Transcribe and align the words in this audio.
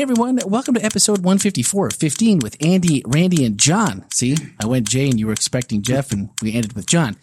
Hey 0.00 0.04
everyone, 0.04 0.38
welcome 0.46 0.72
to 0.76 0.82
episode 0.82 1.18
154, 1.18 1.88
of 1.88 1.92
15 1.92 2.38
with 2.38 2.56
Andy, 2.64 3.02
Randy, 3.06 3.44
and 3.44 3.58
John. 3.58 4.06
See, 4.10 4.34
I 4.58 4.64
went 4.64 4.88
Jay 4.88 5.10
and 5.10 5.20
you 5.20 5.26
were 5.26 5.34
expecting 5.34 5.82
Jeff 5.82 6.10
and 6.10 6.30
we 6.40 6.54
ended 6.54 6.72
with 6.72 6.86
John. 6.86 7.18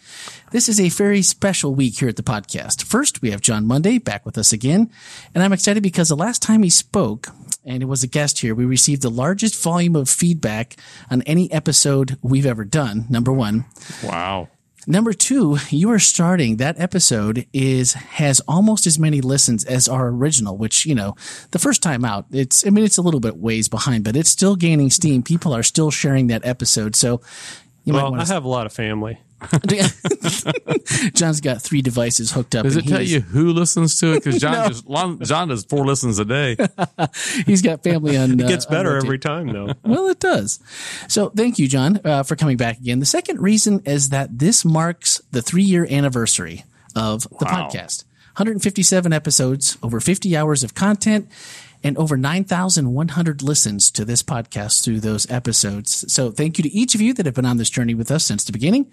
This 0.52 0.68
is 0.68 0.78
a 0.78 0.88
very 0.88 1.22
special 1.22 1.74
week 1.74 1.98
here 1.98 2.08
at 2.08 2.14
the 2.14 2.22
podcast. 2.22 2.84
First, 2.84 3.20
we 3.20 3.32
have 3.32 3.40
John 3.40 3.66
Monday 3.66 3.98
back 3.98 4.24
with 4.24 4.38
us 4.38 4.52
again. 4.52 4.92
And 5.34 5.42
I'm 5.42 5.52
excited 5.52 5.82
because 5.82 6.08
the 6.08 6.14
last 6.14 6.40
time 6.40 6.62
he 6.62 6.70
spoke, 6.70 7.26
and 7.64 7.82
it 7.82 7.86
was 7.86 8.04
a 8.04 8.06
guest 8.06 8.38
here, 8.38 8.54
we 8.54 8.64
received 8.64 9.02
the 9.02 9.10
largest 9.10 9.60
volume 9.60 9.96
of 9.96 10.08
feedback 10.08 10.76
on 11.10 11.22
any 11.22 11.50
episode 11.50 12.16
we've 12.22 12.46
ever 12.46 12.64
done. 12.64 13.06
Number 13.10 13.32
one. 13.32 13.64
Wow. 14.04 14.50
Number 14.86 15.12
two, 15.12 15.58
you 15.70 15.90
are 15.90 15.98
starting 15.98 16.56
that 16.56 16.78
episode 16.78 17.46
is 17.52 17.92
has 17.92 18.40
almost 18.48 18.86
as 18.86 18.98
many 18.98 19.20
listens 19.20 19.64
as 19.64 19.88
our 19.88 20.08
original, 20.08 20.56
which 20.56 20.86
you 20.86 20.94
know 20.94 21.14
the 21.50 21.58
first 21.58 21.82
time 21.82 22.04
out, 22.04 22.26
it's 22.30 22.66
I 22.66 22.70
mean 22.70 22.84
it's 22.84 22.96
a 22.96 23.02
little 23.02 23.20
bit 23.20 23.36
ways 23.36 23.68
behind, 23.68 24.04
but 24.04 24.16
it's 24.16 24.30
still 24.30 24.56
gaining 24.56 24.90
steam. 24.90 25.22
People 25.22 25.54
are 25.54 25.62
still 25.62 25.90
sharing 25.90 26.28
that 26.28 26.46
episode, 26.46 26.96
so 26.96 27.20
you 27.88 27.94
well, 27.94 28.10
might 28.12 28.20
I 28.20 28.34
have 28.34 28.44
a 28.44 28.48
lot 28.48 28.66
of 28.66 28.72
family. 28.72 29.18
John's 31.14 31.40
got 31.40 31.62
three 31.62 31.80
devices 31.80 32.32
hooked 32.32 32.54
up. 32.54 32.64
Does 32.64 32.76
it 32.76 32.86
tell 32.86 33.00
you 33.00 33.20
who 33.20 33.52
listens 33.52 33.98
to 34.00 34.12
it? 34.12 34.24
Because 34.24 34.38
John 34.40 34.52
no. 34.52 34.68
just 34.68 35.30
John 35.30 35.48
does 35.48 35.64
four 35.64 35.86
listens 35.86 36.18
a 36.18 36.24
day. 36.26 36.56
he's 37.46 37.62
got 37.62 37.82
family 37.82 38.18
on. 38.18 38.32
It 38.32 38.46
gets 38.46 38.66
uh, 38.66 38.70
better 38.70 38.96
every 38.96 39.18
time, 39.18 39.52
though. 39.52 39.72
well, 39.84 40.08
it 40.08 40.20
does. 40.20 40.60
So, 41.08 41.30
thank 41.30 41.58
you, 41.58 41.66
John, 41.66 42.00
uh, 42.04 42.24
for 42.24 42.36
coming 42.36 42.58
back 42.58 42.78
again. 42.78 43.00
The 43.00 43.06
second 43.06 43.40
reason 43.40 43.80
is 43.86 44.10
that 44.10 44.38
this 44.38 44.66
marks 44.66 45.22
the 45.30 45.40
three-year 45.40 45.86
anniversary 45.88 46.64
of 46.94 47.22
the 47.22 47.46
wow. 47.46 47.70
podcast. 47.70 48.04
157 48.36 49.12
episodes, 49.12 49.78
over 49.82 49.98
50 49.98 50.36
hours 50.36 50.62
of 50.62 50.74
content, 50.74 51.28
and 51.82 51.96
over 51.96 52.16
9,100 52.16 53.42
listens 53.42 53.90
to 53.90 54.04
this 54.04 54.22
podcast 54.22 54.82
through 54.82 55.00
those 55.00 55.30
episodes. 55.30 56.12
So 56.12 56.30
thank 56.30 56.58
you 56.58 56.62
to 56.62 56.70
each 56.70 56.94
of 56.94 57.00
you 57.00 57.14
that 57.14 57.26
have 57.26 57.34
been 57.34 57.46
on 57.46 57.56
this 57.56 57.70
journey 57.70 57.94
with 57.94 58.10
us 58.10 58.24
since 58.24 58.44
the 58.44 58.52
beginning 58.52 58.90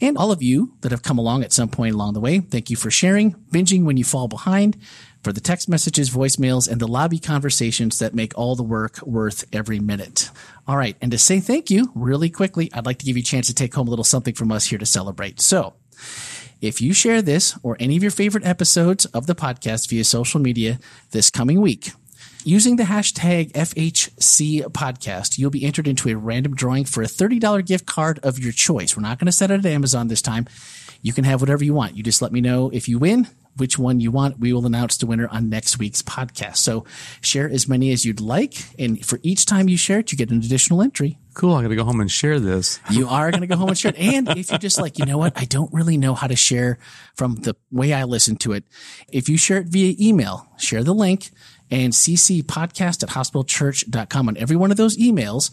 and 0.00 0.16
all 0.16 0.32
of 0.32 0.42
you 0.42 0.74
that 0.80 0.90
have 0.90 1.02
come 1.02 1.18
along 1.18 1.44
at 1.44 1.52
some 1.52 1.68
point 1.68 1.94
along 1.94 2.14
the 2.14 2.20
way. 2.20 2.40
Thank 2.40 2.70
you 2.70 2.76
for 2.76 2.90
sharing, 2.90 3.34
binging 3.52 3.84
when 3.84 3.96
you 3.96 4.04
fall 4.04 4.28
behind, 4.28 4.76
for 5.22 5.32
the 5.32 5.40
text 5.40 5.68
messages, 5.68 6.10
voicemails, 6.10 6.68
and 6.70 6.80
the 6.80 6.88
lobby 6.88 7.18
conversations 7.18 7.98
that 7.98 8.14
make 8.14 8.36
all 8.36 8.56
the 8.56 8.62
work 8.62 9.00
worth 9.02 9.44
every 9.52 9.78
minute. 9.78 10.30
All 10.66 10.76
right. 10.76 10.96
And 11.00 11.12
to 11.12 11.18
say 11.18 11.40
thank 11.40 11.70
you 11.70 11.92
really 11.94 12.30
quickly, 12.30 12.70
I'd 12.72 12.86
like 12.86 12.98
to 12.98 13.04
give 13.04 13.16
you 13.16 13.22
a 13.22 13.24
chance 13.24 13.46
to 13.48 13.54
take 13.54 13.74
home 13.74 13.86
a 13.86 13.90
little 13.90 14.04
something 14.04 14.34
from 14.34 14.50
us 14.50 14.66
here 14.66 14.78
to 14.78 14.86
celebrate. 14.86 15.40
So 15.40 15.74
if 16.60 16.80
you 16.80 16.92
share 16.92 17.22
this 17.22 17.58
or 17.62 17.76
any 17.80 17.96
of 17.96 18.02
your 18.02 18.12
favorite 18.12 18.46
episodes 18.46 19.04
of 19.06 19.26
the 19.26 19.34
podcast 19.34 19.88
via 19.88 20.04
social 20.04 20.40
media 20.40 20.78
this 21.10 21.30
coming 21.30 21.60
week, 21.60 21.92
Using 22.44 22.74
the 22.74 22.82
hashtag 22.82 23.52
FHC 23.52 24.62
podcast, 24.72 25.38
you'll 25.38 25.52
be 25.52 25.64
entered 25.64 25.86
into 25.86 26.08
a 26.08 26.16
random 26.16 26.56
drawing 26.56 26.84
for 26.84 27.00
a 27.00 27.06
$30 27.06 27.64
gift 27.64 27.86
card 27.86 28.18
of 28.24 28.40
your 28.40 28.50
choice. 28.50 28.96
We're 28.96 29.02
not 29.02 29.20
going 29.20 29.26
to 29.26 29.32
set 29.32 29.52
it 29.52 29.60
at 29.60 29.66
Amazon 29.66 30.08
this 30.08 30.22
time. 30.22 30.48
You 31.02 31.12
can 31.12 31.22
have 31.22 31.40
whatever 31.40 31.62
you 31.62 31.72
want. 31.72 31.96
You 31.96 32.02
just 32.02 32.20
let 32.20 32.32
me 32.32 32.40
know 32.40 32.68
if 32.72 32.88
you 32.88 32.98
win, 32.98 33.28
which 33.56 33.78
one 33.78 34.00
you 34.00 34.10
want. 34.10 34.40
We 34.40 34.52
will 34.52 34.66
announce 34.66 34.96
the 34.96 35.06
winner 35.06 35.28
on 35.28 35.50
next 35.50 35.78
week's 35.78 36.02
podcast. 36.02 36.56
So 36.56 36.84
share 37.20 37.48
as 37.48 37.68
many 37.68 37.92
as 37.92 38.04
you'd 38.04 38.20
like. 38.20 38.54
And 38.76 39.04
for 39.06 39.20
each 39.22 39.46
time 39.46 39.68
you 39.68 39.76
share 39.76 40.00
it, 40.00 40.10
you 40.10 40.18
get 40.18 40.30
an 40.30 40.38
additional 40.38 40.82
entry. 40.82 41.18
Cool. 41.34 41.54
I'm 41.54 41.62
going 41.62 41.70
to 41.70 41.76
go 41.76 41.84
home 41.84 42.00
and 42.00 42.10
share 42.10 42.40
this. 42.40 42.80
You 42.90 43.06
are 43.08 43.30
going 43.30 43.42
to 43.42 43.46
go 43.46 43.56
home 43.56 43.68
and 43.68 43.78
share 43.78 43.92
it. 43.92 43.98
And 43.98 44.28
if 44.30 44.50
you're 44.50 44.58
just 44.58 44.80
like, 44.80 44.98
you 44.98 45.06
know 45.06 45.18
what? 45.18 45.32
I 45.36 45.44
don't 45.44 45.72
really 45.72 45.96
know 45.96 46.14
how 46.14 46.26
to 46.26 46.36
share 46.36 46.78
from 47.14 47.36
the 47.36 47.54
way 47.70 47.92
I 47.92 48.02
listen 48.02 48.34
to 48.38 48.52
it. 48.52 48.64
If 49.12 49.28
you 49.28 49.36
share 49.36 49.58
it 49.58 49.68
via 49.68 49.94
email, 50.00 50.48
share 50.58 50.82
the 50.82 50.92
link 50.94 51.30
and 51.72 51.92
cc 51.92 52.44
podcast 52.44 53.02
at 53.02 53.08
hospitalchurch.com 53.08 54.28
on 54.28 54.36
every 54.36 54.54
one 54.54 54.70
of 54.70 54.76
those 54.76 54.96
emails 54.96 55.50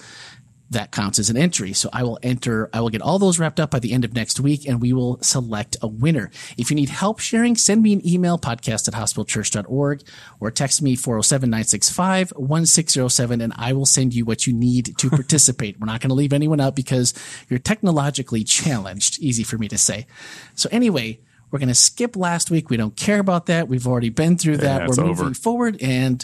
that 0.69 0.91
counts 0.91 1.17
as 1.17 1.31
an 1.31 1.37
entry. 1.37 1.73
So 1.73 1.89
I 1.91 2.03
will 2.03 2.19
enter, 2.21 2.69
I 2.73 2.81
will 2.81 2.89
get 2.89 3.01
all 3.01 3.17
those 3.17 3.39
wrapped 3.39 3.59
up 3.59 3.71
by 3.71 3.79
the 3.79 3.91
end 3.91 4.05
of 4.05 4.13
next 4.13 4.39
week 4.39 4.67
and 4.67 4.79
we 4.79 4.93
will 4.93 5.17
select 5.21 5.77
a 5.81 5.87
winner. 5.87 6.29
If 6.57 6.69
you 6.69 6.75
need 6.75 6.89
help 6.89 7.17
sharing, 7.19 7.55
send 7.55 7.81
me 7.81 7.93
an 7.93 8.07
email, 8.07 8.37
podcast 8.37 8.87
at 8.87 8.93
hospitalchurch.org 8.93 10.03
or 10.39 10.51
text 10.51 10.83
me 10.83 10.95
407-965-1607 10.95 13.43
and 13.43 13.51
I 13.55 13.73
will 13.73 13.87
send 13.87 14.13
you 14.13 14.25
what 14.25 14.45
you 14.45 14.53
need 14.53 14.95
to 14.99 15.09
participate. 15.09 15.79
We're 15.79 15.87
not 15.87 16.01
going 16.01 16.09
to 16.09 16.15
leave 16.15 16.33
anyone 16.33 16.59
out 16.59 16.75
because 16.75 17.15
you're 17.49 17.57
technologically 17.59 18.43
challenged. 18.43 19.17
Easy 19.19 19.43
for 19.43 19.57
me 19.57 19.67
to 19.69 19.77
say. 19.77 20.05
So 20.53 20.69
anyway, 20.71 21.21
we're 21.51 21.59
going 21.59 21.69
to 21.69 21.75
skip 21.75 22.15
last 22.15 22.51
week. 22.51 22.69
We 22.69 22.77
don't 22.77 22.95
care 22.95 23.19
about 23.19 23.47
that. 23.47 23.67
We've 23.67 23.87
already 23.87 24.09
been 24.09 24.37
through 24.37 24.57
that. 24.57 24.81
Yeah, 24.81 24.87
we're 24.87 25.05
moving 25.05 25.25
over. 25.27 25.33
forward. 25.33 25.77
And 25.81 26.23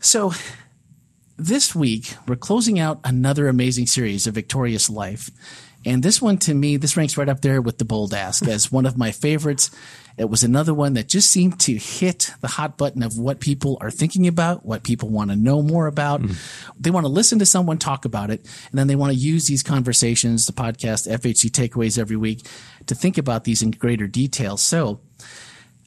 so 0.00 0.32
this 1.36 1.74
week, 1.74 2.14
we're 2.28 2.36
closing 2.36 2.78
out 2.78 3.00
another 3.04 3.48
amazing 3.48 3.86
series 3.86 4.26
of 4.26 4.34
Victorious 4.34 4.88
Life. 4.88 5.30
And 5.84 6.02
this 6.02 6.22
one 6.22 6.38
to 6.38 6.54
me, 6.54 6.76
this 6.76 6.96
ranks 6.96 7.16
right 7.16 7.28
up 7.28 7.40
there 7.40 7.60
with 7.60 7.78
the 7.78 7.84
Bold 7.84 8.14
Ask 8.14 8.46
as 8.46 8.72
one 8.72 8.86
of 8.86 8.96
my 8.96 9.10
favorites. 9.10 9.70
It 10.16 10.30
was 10.30 10.44
another 10.44 10.72
one 10.72 10.94
that 10.94 11.08
just 11.08 11.30
seemed 11.30 11.58
to 11.60 11.74
hit 11.74 12.30
the 12.40 12.46
hot 12.46 12.76
button 12.78 13.02
of 13.02 13.18
what 13.18 13.40
people 13.40 13.78
are 13.80 13.90
thinking 13.90 14.28
about, 14.28 14.64
what 14.64 14.84
people 14.84 15.08
want 15.08 15.30
to 15.30 15.36
know 15.36 15.60
more 15.60 15.88
about. 15.88 16.22
Mm. 16.22 16.36
They 16.78 16.90
want 16.90 17.04
to 17.04 17.12
listen 17.12 17.40
to 17.40 17.46
someone 17.46 17.78
talk 17.78 18.04
about 18.04 18.30
it, 18.30 18.40
and 18.70 18.78
then 18.78 18.86
they 18.86 18.94
want 18.94 19.12
to 19.12 19.18
use 19.18 19.48
these 19.48 19.64
conversations, 19.64 20.46
the 20.46 20.52
podcast, 20.52 21.10
FHC 21.10 21.50
takeaways 21.50 21.98
every 21.98 22.16
week 22.16 22.46
to 22.86 22.94
think 22.94 23.18
about 23.18 23.44
these 23.44 23.60
in 23.60 23.72
greater 23.72 24.06
detail. 24.06 24.56
So 24.56 25.00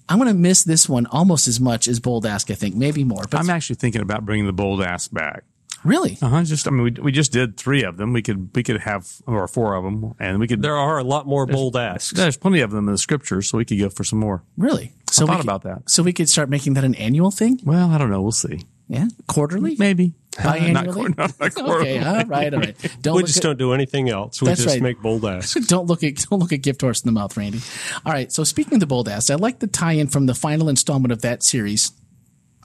I'm 0.09 0.17
going 0.17 0.27
to 0.27 0.33
miss 0.33 0.63
this 0.63 0.89
one 0.89 1.05
almost 1.07 1.47
as 1.47 1.59
much 1.59 1.87
as 1.87 1.99
Bold 1.99 2.25
Ask, 2.25 2.51
I 2.51 2.55
think, 2.55 2.75
maybe 2.75 3.03
more. 3.03 3.23
But 3.29 3.39
I'm 3.39 3.49
actually 3.49 3.77
thinking 3.77 4.01
about 4.01 4.25
bringing 4.25 4.45
the 4.45 4.53
Bold 4.53 4.81
Ask 4.81 5.11
back. 5.11 5.43
Really? 5.83 6.17
Uh 6.21 6.29
huh. 6.29 6.43
Just 6.43 6.67
I 6.67 6.71
mean, 6.71 6.83
we, 6.83 6.91
we 7.01 7.11
just 7.11 7.31
did 7.31 7.57
three 7.57 7.83
of 7.83 7.97
them. 7.97 8.13
We 8.13 8.21
could 8.21 8.55
we 8.55 8.63
could 8.63 8.81
have 8.81 9.07
or 9.25 9.47
four 9.47 9.75
of 9.75 9.83
them, 9.83 10.15
and 10.19 10.39
we 10.39 10.47
could. 10.47 10.61
There 10.61 10.75
are 10.75 10.97
a 10.97 11.03
lot 11.03 11.27
more 11.27 11.45
bold 11.45 11.75
asks. 11.75 12.11
There's 12.11 12.37
plenty 12.37 12.61
of 12.61 12.71
them 12.71 12.87
in 12.87 12.93
the 12.93 12.97
scriptures, 12.97 13.49
so 13.49 13.57
we 13.57 13.65
could 13.65 13.79
go 13.79 13.89
for 13.89 14.03
some 14.03 14.19
more. 14.19 14.43
Really? 14.57 14.93
So 15.09 15.25
I 15.25 15.27
thought 15.27 15.37
could, 15.37 15.45
about 15.45 15.63
that. 15.63 15.89
So 15.89 16.03
we 16.03 16.13
could 16.13 16.29
start 16.29 16.49
making 16.49 16.73
that 16.73 16.83
an 16.83 16.95
annual 16.95 17.31
thing. 17.31 17.59
Well, 17.63 17.91
I 17.91 17.97
don't 17.97 18.09
know. 18.09 18.21
We'll 18.21 18.31
see. 18.31 18.61
Yeah, 18.89 19.07
quarterly, 19.27 19.75
maybe 19.77 20.13
biannually. 20.37 21.15
not, 21.17 21.39
not, 21.39 21.57
not 21.57 21.57
okay, 21.81 21.99
all 21.99 22.23
right, 22.25 22.53
all 22.53 22.59
right. 22.61 22.97
Don't 23.01 23.17
we 23.17 23.23
just 23.23 23.37
at, 23.37 23.43
don't 23.43 23.59
do 23.59 23.73
anything 23.73 24.09
else. 24.09 24.41
We 24.41 24.49
just 24.49 24.65
right. 24.65 24.81
make 24.81 25.01
bold 25.01 25.25
asks. 25.25 25.53
don't 25.67 25.87
look 25.87 26.03
at 26.03 26.15
don't 26.15 26.39
look 26.39 26.53
at 26.53 26.61
gift 26.61 26.81
horse 26.81 27.01
in 27.01 27.07
the 27.07 27.11
mouth, 27.11 27.35
Randy. 27.35 27.59
All 28.05 28.13
right. 28.13 28.31
So 28.31 28.43
speaking 28.43 28.75
of 28.75 28.79
the 28.79 28.87
bold 28.87 29.09
ask, 29.09 29.29
I 29.29 29.35
like 29.35 29.59
the 29.59 29.67
tie-in 29.67 30.07
from 30.07 30.25
the 30.25 30.35
final 30.35 30.69
installment 30.69 31.11
of 31.11 31.21
that 31.21 31.43
series 31.43 31.91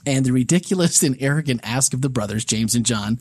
and 0.05 0.25
the 0.25 0.31
ridiculous 0.31 1.03
and 1.03 1.17
arrogant 1.19 1.61
ask 1.63 1.93
of 1.93 2.01
the 2.01 2.09
brothers 2.09 2.45
James 2.45 2.75
and 2.75 2.85
John 2.85 3.19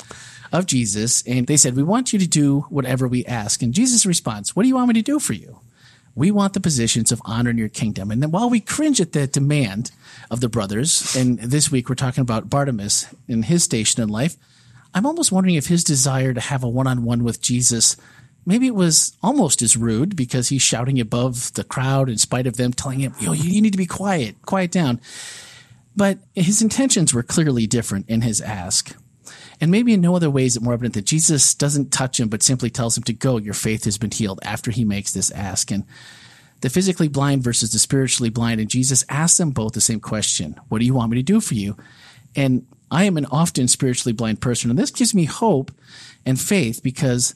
of 0.52 0.66
Jesus. 0.66 1.22
And 1.26 1.46
they 1.46 1.56
said, 1.56 1.76
"We 1.76 1.82
want 1.82 2.12
you 2.12 2.18
to 2.18 2.26
do 2.26 2.66
whatever 2.68 3.08
we 3.08 3.24
ask." 3.24 3.62
And 3.62 3.74
Jesus' 3.74 4.06
response, 4.06 4.54
"What 4.54 4.62
do 4.62 4.68
you 4.68 4.74
want 4.74 4.88
me 4.88 4.94
to 4.94 5.02
do 5.02 5.18
for 5.18 5.32
you?" 5.32 5.60
We 6.14 6.30
want 6.30 6.52
the 6.52 6.60
positions 6.60 7.10
of 7.10 7.22
honor 7.24 7.50
in 7.50 7.56
your 7.56 7.70
kingdom. 7.70 8.10
And 8.10 8.22
then 8.22 8.30
while 8.30 8.50
we 8.50 8.60
cringe 8.60 9.00
at 9.00 9.12
the 9.12 9.26
demand 9.26 9.90
of 10.30 10.40
the 10.40 10.48
brothers, 10.48 11.16
and 11.16 11.38
this 11.38 11.70
week 11.70 11.88
we're 11.88 11.94
talking 11.94 12.20
about 12.20 12.50
Bartimaeus 12.50 13.06
and 13.28 13.46
his 13.46 13.64
station 13.64 14.02
in 14.02 14.10
life, 14.10 14.36
I'm 14.94 15.06
almost 15.06 15.32
wondering 15.32 15.54
if 15.54 15.68
his 15.68 15.84
desire 15.84 16.34
to 16.34 16.40
have 16.40 16.62
a 16.62 16.68
one 16.68 16.86
on 16.86 17.02
one 17.04 17.24
with 17.24 17.40
Jesus, 17.40 17.96
maybe 18.44 18.66
it 18.66 18.74
was 18.74 19.16
almost 19.22 19.62
as 19.62 19.76
rude 19.76 20.14
because 20.14 20.48
he's 20.48 20.60
shouting 20.60 21.00
above 21.00 21.54
the 21.54 21.64
crowd 21.64 22.10
in 22.10 22.18
spite 22.18 22.46
of 22.46 22.58
them 22.58 22.74
telling 22.74 23.00
him, 23.00 23.14
Yo, 23.18 23.32
you 23.32 23.62
need 23.62 23.72
to 23.72 23.78
be 23.78 23.86
quiet, 23.86 24.36
quiet 24.44 24.70
down. 24.70 25.00
But 25.94 26.18
his 26.34 26.62
intentions 26.62 27.12
were 27.12 27.22
clearly 27.22 27.66
different 27.66 28.08
in 28.08 28.22
his 28.22 28.40
ask. 28.40 28.96
And 29.60 29.70
maybe 29.70 29.92
in 29.92 30.00
no 30.00 30.16
other 30.16 30.30
way 30.30 30.44
is 30.44 30.56
it 30.56 30.62
more 30.62 30.72
evident 30.72 30.94
that 30.94 31.06
Jesus 31.06 31.54
doesn't 31.54 31.92
touch 31.92 32.18
him, 32.18 32.28
but 32.28 32.42
simply 32.42 32.70
tells 32.70 32.96
him 32.96 33.04
to 33.04 33.12
go. 33.12 33.36
Your 33.36 33.54
faith 33.54 33.84
has 33.84 33.98
been 33.98 34.10
healed 34.10 34.40
after 34.42 34.70
he 34.70 34.84
makes 34.84 35.12
this 35.12 35.30
ask. 35.30 35.70
And 35.70 35.84
the 36.62 36.70
physically 36.70 37.08
blind 37.08 37.44
versus 37.44 37.72
the 37.72 37.78
spiritually 37.78 38.30
blind. 38.30 38.60
And 38.60 38.70
Jesus 38.70 39.04
asks 39.08 39.38
them 39.38 39.50
both 39.50 39.72
the 39.72 39.80
same 39.80 40.00
question. 40.00 40.58
What 40.68 40.78
do 40.78 40.84
you 40.84 40.94
want 40.94 41.10
me 41.10 41.18
to 41.18 41.22
do 41.22 41.40
for 41.40 41.54
you? 41.54 41.76
And 42.34 42.66
I 42.90 43.04
am 43.04 43.16
an 43.16 43.26
often 43.26 43.68
spiritually 43.68 44.12
blind 44.12 44.40
person. 44.40 44.70
And 44.70 44.78
this 44.78 44.90
gives 44.90 45.14
me 45.14 45.24
hope 45.24 45.70
and 46.24 46.40
faith 46.40 46.82
because 46.82 47.34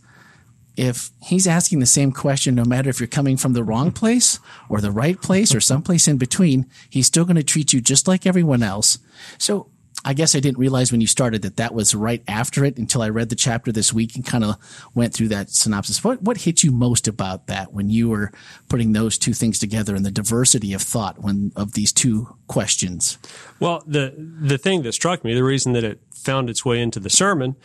if 0.76 1.10
he's 1.22 1.46
asking 1.46 1.78
the 1.80 1.86
same 1.86 2.12
question, 2.12 2.54
no 2.54 2.64
matter 2.64 2.90
if 2.90 3.00
you're 3.00 3.06
coming 3.06 3.36
from 3.36 3.54
the 3.54 3.64
wrong 3.64 3.92
place 3.92 4.38
or 4.68 4.80
the 4.80 4.90
right 4.90 5.20
place 5.20 5.54
or 5.54 5.60
someplace 5.60 6.06
in 6.06 6.18
between, 6.18 6.66
he's 6.90 7.06
still 7.06 7.24
going 7.24 7.36
to 7.36 7.42
treat 7.42 7.72
you 7.72 7.80
just 7.80 8.06
like 8.06 8.26
everyone 8.26 8.62
else. 8.62 8.98
So 9.38 9.70
I 10.04 10.12
guess 10.12 10.36
I 10.36 10.40
didn't 10.40 10.58
realize 10.58 10.92
when 10.92 11.00
you 11.00 11.08
started 11.08 11.42
that 11.42 11.56
that 11.56 11.74
was 11.74 11.92
right 11.92 12.22
after 12.28 12.64
it 12.64 12.78
until 12.78 13.02
I 13.02 13.08
read 13.08 13.28
the 13.28 13.34
chapter 13.34 13.72
this 13.72 13.92
week 13.92 14.14
and 14.14 14.24
kind 14.24 14.44
of 14.44 14.56
went 14.94 15.12
through 15.12 15.28
that 15.28 15.50
synopsis. 15.50 16.04
What 16.04 16.22
what 16.22 16.36
hit 16.42 16.62
you 16.62 16.70
most 16.70 17.08
about 17.08 17.48
that 17.48 17.72
when 17.72 17.90
you 17.90 18.08
were 18.08 18.30
putting 18.68 18.92
those 18.92 19.18
two 19.18 19.32
things 19.32 19.58
together 19.58 19.96
and 19.96 20.06
the 20.06 20.12
diversity 20.12 20.72
of 20.72 20.82
thought 20.82 21.22
when 21.22 21.50
of 21.56 21.72
these 21.72 21.92
two 21.92 22.36
questions? 22.46 23.18
Well, 23.58 23.82
the 23.84 24.14
the 24.16 24.58
thing 24.58 24.82
that 24.82 24.92
struck 24.92 25.24
me, 25.24 25.34
the 25.34 25.42
reason 25.42 25.72
that 25.72 25.82
it 25.82 26.00
found 26.14 26.50
its 26.50 26.64
way 26.64 26.80
into 26.80 27.00
the 27.00 27.10
sermon, 27.10 27.56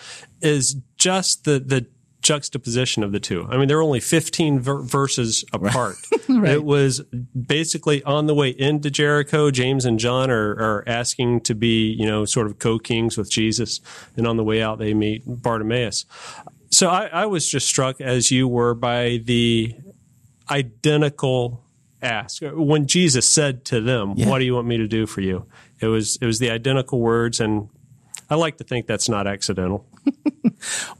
is 0.42 0.78
just 0.98 1.44
the 1.44 1.60
the 1.60 1.86
juxtaposition 2.22 3.04
of 3.04 3.12
the 3.12 3.20
two. 3.20 3.48
I 3.50 3.58
mean, 3.58 3.68
they're 3.68 3.82
only 3.82 4.00
15 4.00 4.60
ver- 4.60 4.82
verses 4.82 5.44
apart. 5.54 5.96
right. 6.30 6.54
It 6.54 6.64
was 6.64 7.02
basically 7.02 8.04
on 8.04 8.28
the 8.28 8.36
way 8.36 8.50
into 8.50 8.90
Jericho, 8.90 9.52
James 9.52 9.86
and 9.86 10.00
John 10.00 10.30
are, 10.30 10.52
are 10.52 10.84
asking 10.88 11.42
to 11.42 11.56
be, 11.56 11.92
you 11.92 12.06
know, 12.06 12.26
sort 12.26 12.48
of 12.48 12.60
co-kings 12.60 13.18
with 13.18 13.30
Jesus. 13.30 13.82
And 14.16 14.28
on 14.28 14.38
the 14.38 14.44
way 14.44 14.62
out, 14.62 14.80
they 14.80 14.94
meet 14.94 15.24
Bartimaeus. 15.26 16.06
So 16.70 16.90
I, 16.90 17.08
I 17.08 17.26
was 17.26 17.50
just 17.50 17.68
struck 17.68 18.00
as 18.00 18.32
you 18.32 18.48
were 18.48 18.74
by 18.74 19.20
the 19.24 19.76
identical 20.50 21.64
ask 22.02 22.42
when 22.42 22.88
Jesus 22.88 23.28
said 23.28 23.66
to 23.66 23.82
them, 23.82 24.14
yeah. 24.16 24.30
"What 24.30 24.40
do 24.40 24.46
you 24.46 24.56
want 24.56 24.68
me 24.68 24.78
to 24.78 24.88
do 24.88 25.06
for 25.06 25.22
you?" 25.22 25.46
It 25.80 25.88
was 25.88 26.18
it 26.22 26.26
was 26.26 26.40
the 26.40 26.50
identical 26.50 27.00
words, 27.00 27.40
and 27.40 27.70
I 28.30 28.36
like 28.36 28.58
to 28.58 28.64
think 28.64 28.88
that's 28.88 29.10
not 29.10 29.28
accidental. 29.28 29.86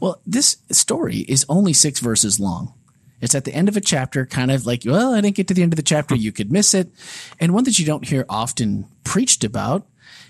Well, 0.00 0.20
this 0.26 0.58
story 0.70 1.18
is 1.28 1.46
only 1.48 1.72
six 1.72 2.00
verses 2.00 2.38
long. 2.40 2.74
It's 3.20 3.36
at 3.36 3.44
the 3.44 3.54
end 3.54 3.68
of 3.68 3.76
a 3.76 3.80
chapter, 3.80 4.26
kind 4.26 4.50
of 4.50 4.66
like, 4.66 4.82
well, 4.84 5.14
I 5.14 5.20
didn't 5.20 5.36
get 5.36 5.48
to 5.48 5.54
the 5.54 5.62
end 5.62 5.72
of 5.72 5.76
the 5.76 5.82
chapter. 5.82 6.16
You 6.16 6.32
could 6.32 6.50
miss 6.50 6.74
it. 6.74 6.90
And 7.38 7.54
one 7.54 7.64
that 7.64 7.78
you 7.78 7.86
don't 7.86 8.06
hear 8.06 8.26
often 8.28 8.86
preached 9.04 9.44
about. 9.44 9.86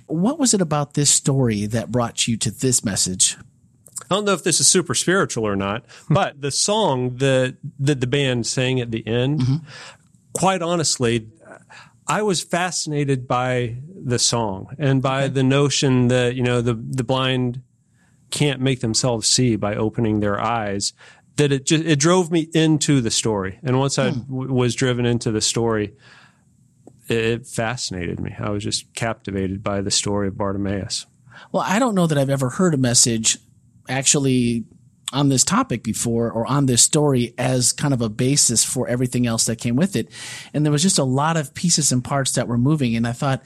What 0.06 0.38
was 0.38 0.52
it 0.52 0.60
about 0.60 0.92
this 0.92 1.08
story 1.08 1.64
that 1.66 1.90
brought 1.90 2.28
you 2.28 2.36
to 2.36 2.50
this 2.50 2.84
message? 2.84 3.38
I 4.02 4.14
don't 4.14 4.26
know 4.26 4.34
if 4.34 4.44
this 4.44 4.60
is 4.60 4.66
super 4.66 4.94
spiritual 4.94 5.46
or 5.46 5.56
not, 5.56 5.86
but 6.10 6.42
the 6.42 6.50
song 6.50 7.16
that, 7.16 7.56
that 7.80 8.00
the 8.00 8.06
band 8.06 8.46
sang 8.46 8.78
at 8.78 8.90
the 8.90 9.06
end, 9.06 9.40
mm-hmm. 9.40 9.56
quite 10.34 10.60
honestly, 10.60 11.30
I 12.06 12.20
was 12.20 12.42
fascinated 12.42 13.26
by 13.26 13.76
the 14.04 14.18
song 14.18 14.74
and 14.78 15.00
by 15.00 15.24
okay. 15.24 15.32
the 15.32 15.42
notion 15.42 16.08
that, 16.08 16.34
you 16.34 16.42
know, 16.42 16.60
the, 16.60 16.74
the 16.74 17.04
blind 17.04 17.62
can't 18.32 18.60
make 18.60 18.80
themselves 18.80 19.28
see 19.28 19.54
by 19.54 19.76
opening 19.76 20.18
their 20.20 20.40
eyes 20.40 20.92
that 21.36 21.52
it 21.52 21.66
just 21.66 21.84
it 21.84 21.98
drove 21.98 22.30
me 22.30 22.48
into 22.52 23.00
the 23.00 23.10
story. 23.10 23.58
And 23.62 23.78
once 23.78 23.98
i 23.98 24.10
hmm. 24.10 24.52
was 24.52 24.74
driven 24.74 25.06
into 25.06 25.30
the 25.30 25.40
story 25.40 25.94
it, 27.08 27.16
it 27.16 27.46
fascinated 27.46 28.18
me. 28.20 28.34
I 28.38 28.50
was 28.50 28.64
just 28.64 28.92
captivated 28.94 29.62
by 29.62 29.80
the 29.80 29.90
story 29.90 30.28
of 30.28 30.36
bartimaeus. 30.36 31.06
Well 31.52 31.64
i 31.66 31.78
don't 31.78 31.94
know 31.94 32.06
that 32.06 32.18
i've 32.18 32.30
ever 32.30 32.50
heard 32.50 32.74
a 32.74 32.78
message 32.78 33.38
actually 33.88 34.64
on 35.12 35.28
this 35.28 35.44
topic 35.44 35.82
before 35.82 36.30
or 36.30 36.46
on 36.46 36.66
this 36.66 36.82
story 36.82 37.34
as 37.36 37.72
kind 37.72 37.92
of 37.92 38.00
a 38.00 38.08
basis 38.08 38.64
for 38.64 38.88
everything 38.88 39.26
else 39.26 39.44
that 39.44 39.56
came 39.56 39.76
with 39.76 39.94
it. 39.94 40.08
And 40.54 40.64
there 40.64 40.72
was 40.72 40.82
just 40.82 40.98
a 40.98 41.04
lot 41.04 41.36
of 41.36 41.52
pieces 41.52 41.92
and 41.92 42.02
parts 42.02 42.32
that 42.32 42.48
were 42.48 42.58
moving. 42.58 42.96
And 42.96 43.06
i 43.06 43.12
thought 43.12 43.42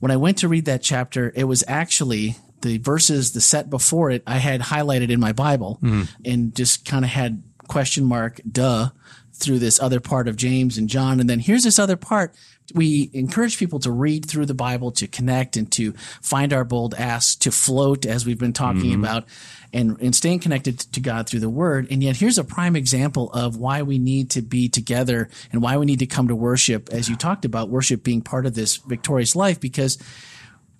when 0.00 0.10
i 0.10 0.16
went 0.16 0.38
to 0.38 0.48
read 0.48 0.64
that 0.64 0.82
chapter 0.82 1.32
it 1.36 1.44
was 1.44 1.62
actually 1.68 2.36
the 2.62 2.78
verses, 2.78 3.32
the 3.32 3.40
set 3.40 3.70
before 3.70 4.10
it, 4.10 4.22
I 4.26 4.38
had 4.38 4.60
highlighted 4.60 5.10
in 5.10 5.20
my 5.20 5.32
Bible 5.32 5.78
mm. 5.82 6.08
and 6.24 6.54
just 6.54 6.84
kind 6.84 7.04
of 7.04 7.10
had 7.10 7.42
question 7.68 8.04
mark, 8.04 8.40
duh, 8.50 8.90
through 9.34 9.58
this 9.58 9.80
other 9.80 10.00
part 10.00 10.28
of 10.28 10.36
James 10.36 10.78
and 10.78 10.88
John. 10.88 11.20
And 11.20 11.28
then 11.28 11.40
here's 11.40 11.64
this 11.64 11.78
other 11.78 11.96
part. 11.96 12.34
We 12.74 13.10
encourage 13.12 13.58
people 13.58 13.80
to 13.80 13.90
read 13.90 14.24
through 14.26 14.46
the 14.46 14.54
Bible, 14.54 14.92
to 14.92 15.08
connect 15.08 15.56
and 15.56 15.70
to 15.72 15.92
find 16.22 16.52
our 16.52 16.64
bold 16.64 16.94
asks, 16.94 17.34
to 17.36 17.50
float 17.50 18.06
as 18.06 18.24
we've 18.24 18.38
been 18.38 18.52
talking 18.52 18.92
mm-hmm. 18.92 19.04
about 19.04 19.24
and, 19.72 20.00
and 20.00 20.14
staying 20.14 20.38
connected 20.38 20.78
to 20.78 21.00
God 21.00 21.28
through 21.28 21.40
the 21.40 21.48
word. 21.50 21.88
And 21.90 22.02
yet 22.02 22.16
here's 22.16 22.38
a 22.38 22.44
prime 22.44 22.76
example 22.76 23.32
of 23.32 23.56
why 23.56 23.82
we 23.82 23.98
need 23.98 24.30
to 24.30 24.42
be 24.42 24.68
together 24.68 25.28
and 25.50 25.60
why 25.60 25.76
we 25.76 25.86
need 25.86 25.98
to 25.98 26.06
come 26.06 26.28
to 26.28 26.36
worship, 26.36 26.90
as 26.90 27.08
you 27.08 27.16
talked 27.16 27.44
about 27.44 27.68
worship 27.68 28.04
being 28.04 28.22
part 28.22 28.46
of 28.46 28.54
this 28.54 28.76
victorious 28.76 29.34
life, 29.34 29.60
because 29.60 29.98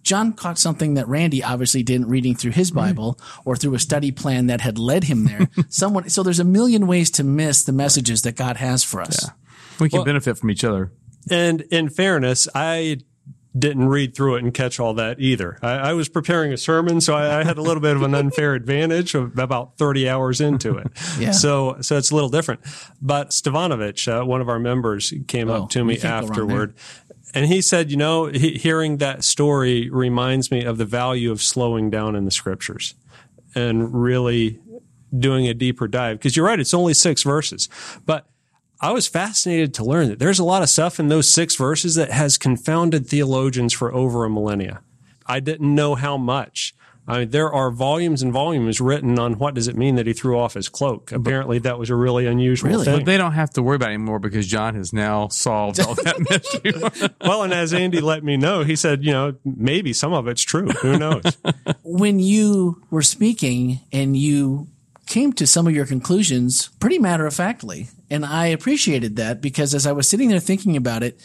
John 0.02 0.32
caught 0.32 0.58
something 0.58 0.94
that 0.94 1.06
Randy 1.08 1.42
obviously 1.42 1.82
didn't 1.82 2.08
reading 2.08 2.34
through 2.34 2.52
his 2.52 2.70
Bible 2.70 3.18
or 3.44 3.56
through 3.56 3.74
a 3.74 3.78
study 3.78 4.10
plan 4.10 4.46
that 4.48 4.60
had 4.60 4.78
led 4.78 5.04
him 5.04 5.24
there. 5.24 5.48
Someone, 5.68 6.08
so 6.08 6.22
there's 6.22 6.40
a 6.40 6.44
million 6.44 6.86
ways 6.86 7.10
to 7.12 7.24
miss 7.24 7.64
the 7.64 7.72
messages 7.72 8.22
that 8.22 8.36
God 8.36 8.56
has 8.56 8.82
for 8.82 9.00
us. 9.00 9.24
Yeah. 9.24 9.30
We 9.80 9.88
can 9.88 9.98
well, 9.98 10.04
benefit 10.04 10.38
from 10.38 10.50
each 10.50 10.64
other. 10.64 10.92
And 11.30 11.62
in 11.62 11.88
fairness, 11.88 12.48
I 12.54 12.98
didn't 13.56 13.88
read 13.88 14.14
through 14.14 14.36
it 14.36 14.44
and 14.44 14.54
catch 14.54 14.80
all 14.80 14.94
that 14.94 15.20
either. 15.20 15.58
I, 15.62 15.72
I 15.72 15.92
was 15.92 16.08
preparing 16.08 16.52
a 16.52 16.56
sermon, 16.56 17.00
so 17.00 17.14
I, 17.14 17.40
I, 17.40 17.44
had 17.44 17.58
a 17.58 17.62
little 17.62 17.82
bit 17.82 17.96
of 17.96 18.02
an 18.02 18.14
unfair 18.14 18.54
advantage 18.54 19.14
of 19.14 19.38
about 19.38 19.76
30 19.76 20.08
hours 20.08 20.40
into 20.40 20.78
it. 20.78 20.86
yeah. 21.18 21.32
So, 21.32 21.76
so 21.82 21.98
it's 21.98 22.10
a 22.10 22.14
little 22.14 22.30
different. 22.30 22.60
But 23.02 23.30
Stavanovich, 23.30 24.08
uh, 24.08 24.24
one 24.24 24.40
of 24.40 24.48
our 24.48 24.58
members, 24.58 25.12
came 25.28 25.50
oh, 25.50 25.64
up 25.64 25.70
to 25.70 25.84
me 25.84 26.00
afterward 26.00 26.74
and 27.34 27.46
he 27.46 27.60
said, 27.60 27.90
you 27.90 27.96
know, 27.96 28.26
he, 28.26 28.52
hearing 28.52 28.98
that 28.98 29.24
story 29.24 29.88
reminds 29.90 30.50
me 30.50 30.64
of 30.64 30.78
the 30.78 30.84
value 30.84 31.30
of 31.30 31.42
slowing 31.42 31.90
down 31.90 32.14
in 32.14 32.24
the 32.24 32.30
scriptures 32.30 32.94
and 33.54 33.94
really 33.94 34.60
doing 35.16 35.46
a 35.46 35.54
deeper 35.54 35.88
dive. 35.88 36.18
Because 36.18 36.36
you're 36.36 36.46
right, 36.46 36.60
it's 36.60 36.74
only 36.74 36.94
six 36.94 37.22
verses. 37.22 37.68
But 38.04 38.26
I 38.80 38.92
was 38.92 39.06
fascinated 39.06 39.74
to 39.74 39.84
learn 39.84 40.08
that 40.08 40.18
there's 40.18 40.38
a 40.38 40.44
lot 40.44 40.62
of 40.62 40.68
stuff 40.68 40.98
in 40.98 41.08
those 41.08 41.28
six 41.28 41.56
verses 41.56 41.94
that 41.94 42.10
has 42.10 42.36
confounded 42.36 43.06
theologians 43.06 43.72
for 43.72 43.94
over 43.94 44.24
a 44.24 44.30
millennia. 44.30 44.80
I 45.26 45.40
didn't 45.40 45.74
know 45.74 45.94
how 45.94 46.16
much. 46.16 46.74
I 47.06 47.20
mean, 47.20 47.30
there 47.30 47.52
are 47.52 47.70
volumes 47.72 48.22
and 48.22 48.32
volumes 48.32 48.80
written 48.80 49.18
on 49.18 49.38
what 49.38 49.54
does 49.54 49.66
it 49.66 49.76
mean 49.76 49.96
that 49.96 50.06
he 50.06 50.12
threw 50.12 50.38
off 50.38 50.54
his 50.54 50.68
cloak. 50.68 51.10
Apparently, 51.10 51.58
that 51.58 51.76
was 51.76 51.90
a 51.90 51.96
really 51.96 52.26
unusual 52.26 52.70
really? 52.70 52.84
thing. 52.84 52.98
But 52.98 53.06
they 53.06 53.16
don't 53.16 53.32
have 53.32 53.50
to 53.50 53.62
worry 53.62 53.76
about 53.76 53.90
it 53.90 53.94
anymore 53.94 54.20
because 54.20 54.46
John 54.46 54.76
has 54.76 54.92
now 54.92 55.26
solved 55.28 55.80
all 55.80 55.94
that 55.96 56.20
mystery. 56.30 57.10
well, 57.20 57.42
and 57.42 57.52
as 57.52 57.74
Andy 57.74 58.00
let 58.00 58.22
me 58.22 58.36
know, 58.36 58.62
he 58.62 58.76
said, 58.76 59.04
you 59.04 59.10
know, 59.10 59.34
maybe 59.44 59.92
some 59.92 60.12
of 60.12 60.28
it's 60.28 60.42
true. 60.42 60.68
Who 60.68 60.96
knows? 60.96 61.24
when 61.82 62.20
you 62.20 62.82
were 62.90 63.02
speaking 63.02 63.80
and 63.92 64.16
you 64.16 64.68
came 65.06 65.32
to 65.32 65.46
some 65.46 65.66
of 65.66 65.74
your 65.74 65.86
conclusions 65.86 66.68
pretty 66.78 67.00
matter 67.00 67.26
of 67.26 67.34
factly, 67.34 67.88
and 68.10 68.24
I 68.24 68.46
appreciated 68.46 69.16
that 69.16 69.40
because 69.40 69.74
as 69.74 69.88
I 69.88 69.92
was 69.92 70.08
sitting 70.08 70.28
there 70.28 70.38
thinking 70.38 70.76
about 70.76 71.02
it, 71.02 71.20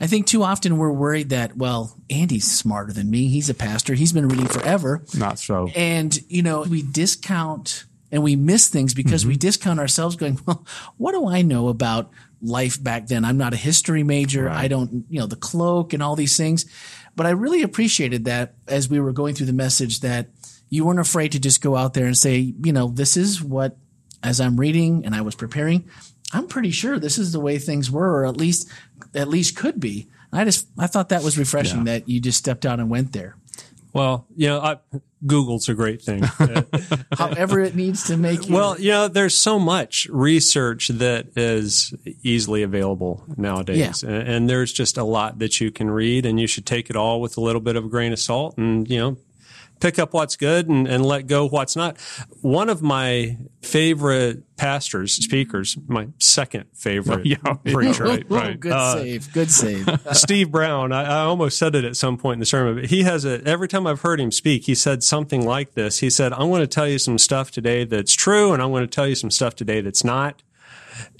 I 0.00 0.06
think 0.06 0.26
too 0.26 0.44
often 0.44 0.78
we're 0.78 0.92
worried 0.92 1.30
that, 1.30 1.56
well, 1.56 1.96
Andy's 2.08 2.50
smarter 2.50 2.92
than 2.92 3.10
me. 3.10 3.28
He's 3.28 3.50
a 3.50 3.54
pastor. 3.54 3.94
He's 3.94 4.12
been 4.12 4.28
reading 4.28 4.46
forever. 4.46 5.04
Not 5.16 5.38
so. 5.38 5.68
And, 5.74 6.16
you 6.28 6.42
know, 6.42 6.62
we 6.62 6.82
discount 6.82 7.84
and 8.12 8.22
we 8.22 8.36
miss 8.36 8.68
things 8.68 8.94
because 8.94 9.22
mm-hmm. 9.22 9.30
we 9.30 9.36
discount 9.36 9.80
ourselves 9.80 10.16
going, 10.16 10.40
well, 10.46 10.64
what 10.96 11.12
do 11.12 11.28
I 11.28 11.42
know 11.42 11.68
about 11.68 12.10
life 12.40 12.82
back 12.82 13.08
then? 13.08 13.24
I'm 13.24 13.38
not 13.38 13.54
a 13.54 13.56
history 13.56 14.04
major. 14.04 14.44
Right. 14.44 14.56
I 14.56 14.68
don't, 14.68 15.04
you 15.08 15.18
know, 15.18 15.26
the 15.26 15.36
cloak 15.36 15.92
and 15.92 16.02
all 16.02 16.14
these 16.14 16.36
things. 16.36 16.66
But 17.16 17.26
I 17.26 17.30
really 17.30 17.62
appreciated 17.62 18.26
that 18.26 18.54
as 18.68 18.88
we 18.88 19.00
were 19.00 19.12
going 19.12 19.34
through 19.34 19.46
the 19.46 19.52
message 19.52 20.00
that 20.00 20.28
you 20.68 20.84
weren't 20.84 21.00
afraid 21.00 21.32
to 21.32 21.40
just 21.40 21.60
go 21.60 21.74
out 21.74 21.94
there 21.94 22.06
and 22.06 22.16
say, 22.16 22.54
you 22.62 22.72
know, 22.72 22.88
this 22.88 23.16
is 23.16 23.42
what, 23.42 23.76
as 24.22 24.40
I'm 24.40 24.58
reading 24.58 25.04
and 25.04 25.14
I 25.14 25.22
was 25.22 25.34
preparing, 25.34 25.88
I'm 26.32 26.46
pretty 26.46 26.70
sure 26.70 26.98
this 26.98 27.18
is 27.18 27.32
the 27.32 27.40
way 27.40 27.58
things 27.58 27.90
were, 27.90 28.20
or 28.20 28.26
at 28.26 28.36
least 28.36 28.68
at 29.14 29.28
least 29.28 29.56
could 29.56 29.80
be. 29.80 30.08
I 30.32 30.44
just 30.44 30.68
I 30.78 30.86
thought 30.86 31.08
that 31.08 31.22
was 31.22 31.38
refreshing 31.38 31.86
yeah. 31.86 31.98
that 31.98 32.08
you 32.08 32.20
just 32.20 32.38
stepped 32.38 32.66
out 32.66 32.80
and 32.80 32.90
went 32.90 33.12
there. 33.12 33.36
Well, 33.94 34.26
you 34.36 34.48
know, 34.48 34.60
I, 34.60 34.76
Google's 35.26 35.68
a 35.68 35.74
great 35.74 36.02
thing. 36.02 36.22
However, 37.18 37.60
it 37.60 37.74
needs 37.74 38.04
to 38.04 38.16
make 38.16 38.48
you. 38.48 38.54
Well, 38.54 38.78
you 38.78 38.90
know, 38.90 39.08
there's 39.08 39.34
so 39.34 39.58
much 39.58 40.06
research 40.10 40.88
that 40.88 41.36
is 41.36 41.94
easily 42.22 42.62
available 42.62 43.24
nowadays, 43.36 44.02
yeah. 44.02 44.10
and, 44.10 44.28
and 44.28 44.50
there's 44.50 44.72
just 44.72 44.98
a 44.98 45.04
lot 45.04 45.38
that 45.38 45.60
you 45.60 45.70
can 45.70 45.90
read, 45.90 46.26
and 46.26 46.38
you 46.38 46.46
should 46.46 46.66
take 46.66 46.90
it 46.90 46.96
all 46.96 47.20
with 47.20 47.38
a 47.38 47.40
little 47.40 47.60
bit 47.60 47.76
of 47.76 47.86
a 47.86 47.88
grain 47.88 48.12
of 48.12 48.18
salt, 48.18 48.56
and 48.58 48.88
you 48.88 48.98
know, 48.98 49.16
pick 49.80 49.98
up 49.98 50.12
what's 50.12 50.36
good 50.36 50.68
and, 50.68 50.86
and 50.86 51.04
let 51.04 51.26
go 51.26 51.46
what's 51.46 51.76
not. 51.76 51.98
One 52.40 52.68
of 52.68 52.82
my 52.82 53.38
favorite 53.62 54.56
pastors, 54.56 55.14
speakers, 55.14 55.76
my 55.86 56.08
second 56.18 56.66
favorite 56.74 57.26
yeah. 57.26 57.36
preacher. 57.64 58.04
right, 58.04 58.26
right. 58.28 58.60
Good 58.60 58.72
uh, 58.72 58.94
save. 58.94 59.32
Good 59.32 59.50
save. 59.50 59.88
Steve 60.12 60.50
Brown. 60.50 60.92
I, 60.92 61.04
I, 61.04 61.24
almost 61.24 61.58
said 61.58 61.74
it 61.74 61.84
at 61.84 61.96
some 61.96 62.16
point 62.16 62.34
in 62.34 62.40
the 62.40 62.46
sermon, 62.46 62.76
but 62.76 62.86
he 62.86 63.02
has 63.02 63.24
a, 63.24 63.42
every 63.46 63.68
time 63.68 63.86
I've 63.86 64.00
heard 64.00 64.20
him 64.20 64.32
speak, 64.32 64.64
he 64.64 64.74
said 64.74 65.02
something 65.02 65.44
like 65.44 65.74
this. 65.74 66.00
He 66.00 66.10
said, 66.10 66.32
I'm 66.32 66.48
going 66.48 66.60
to 66.60 66.66
tell 66.66 66.88
you 66.88 66.98
some 66.98 67.18
stuff 67.18 67.50
today 67.50 67.84
that's 67.84 68.14
true 68.14 68.52
and 68.52 68.62
I'm 68.62 68.70
going 68.70 68.84
to 68.84 68.88
tell 68.88 69.06
you 69.06 69.14
some 69.14 69.30
stuff 69.30 69.54
today 69.54 69.80
that's 69.80 70.04
not. 70.04 70.42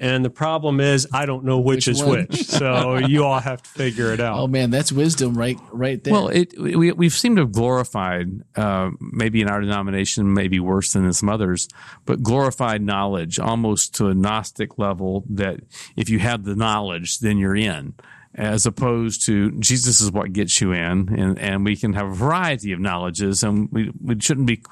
And 0.00 0.24
the 0.24 0.30
problem 0.30 0.80
is, 0.80 1.06
I 1.12 1.26
don't 1.26 1.44
know 1.44 1.58
which, 1.58 1.86
which 1.86 1.88
is 1.88 2.02
one? 2.02 2.26
which. 2.30 2.46
So 2.46 2.96
you 2.98 3.24
all 3.24 3.40
have 3.40 3.62
to 3.62 3.70
figure 3.70 4.12
it 4.12 4.20
out. 4.28 4.38
Oh 4.38 4.46
man, 4.46 4.70
that's 4.70 4.92
wisdom 4.92 5.36
right, 5.36 5.58
right 5.72 6.02
there. 6.02 6.12
Well, 6.12 6.28
it, 6.28 6.58
we 6.58 6.92
we've 6.92 7.12
seemed 7.12 7.36
to 7.36 7.42
have 7.42 7.52
glorified, 7.52 8.42
uh, 8.56 8.90
maybe 9.00 9.40
in 9.40 9.48
our 9.48 9.60
denomination, 9.60 10.32
maybe 10.32 10.60
worse 10.60 10.92
than 10.92 11.04
in 11.04 11.12
some 11.12 11.28
others, 11.28 11.68
but 12.04 12.22
glorified 12.22 12.82
knowledge 12.82 13.38
almost 13.38 13.94
to 13.96 14.08
a 14.08 14.14
Gnostic 14.14 14.78
level. 14.78 15.24
That 15.28 15.60
if 15.96 16.08
you 16.08 16.18
have 16.18 16.44
the 16.44 16.56
knowledge, 16.56 17.18
then 17.18 17.38
you're 17.38 17.56
in 17.56 17.94
as 18.38 18.66
opposed 18.66 19.26
to 19.26 19.50
Jesus 19.58 20.00
is 20.00 20.12
what 20.12 20.32
gets 20.32 20.60
you 20.60 20.72
in, 20.72 21.12
and, 21.18 21.38
and 21.38 21.64
we 21.64 21.76
can 21.76 21.94
have 21.94 22.06
a 22.06 22.14
variety 22.14 22.72
of 22.72 22.78
knowledges, 22.78 23.42
and 23.42 23.68
we, 23.72 23.90
we 24.00 24.18
shouldn't 24.20 24.46
be 24.46 24.62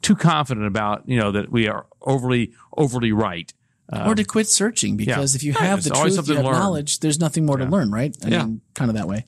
too 0.00 0.14
confident 0.14 0.66
about 0.66 1.08
you 1.08 1.18
know 1.18 1.32
that 1.32 1.50
we 1.50 1.66
are 1.68 1.86
overly 2.02 2.52
overly 2.76 3.12
right. 3.12 3.52
Um, 3.88 4.10
or 4.10 4.14
to 4.16 4.24
quit 4.24 4.48
searching 4.48 4.96
because 4.96 5.34
yeah. 5.34 5.38
if 5.38 5.42
you 5.44 5.52
have 5.52 5.84
the 5.84 5.90
truth, 5.90 6.28
you 6.28 6.34
have 6.34 6.44
knowledge, 6.44 6.98
there's 6.98 7.20
nothing 7.20 7.46
more 7.46 7.56
yeah. 7.58 7.66
to 7.66 7.70
learn, 7.70 7.92
right? 7.92 8.16
I 8.24 8.28
yeah. 8.28 8.44
mean, 8.44 8.60
kind 8.74 8.90
of 8.90 8.96
that 8.96 9.06
way. 9.06 9.26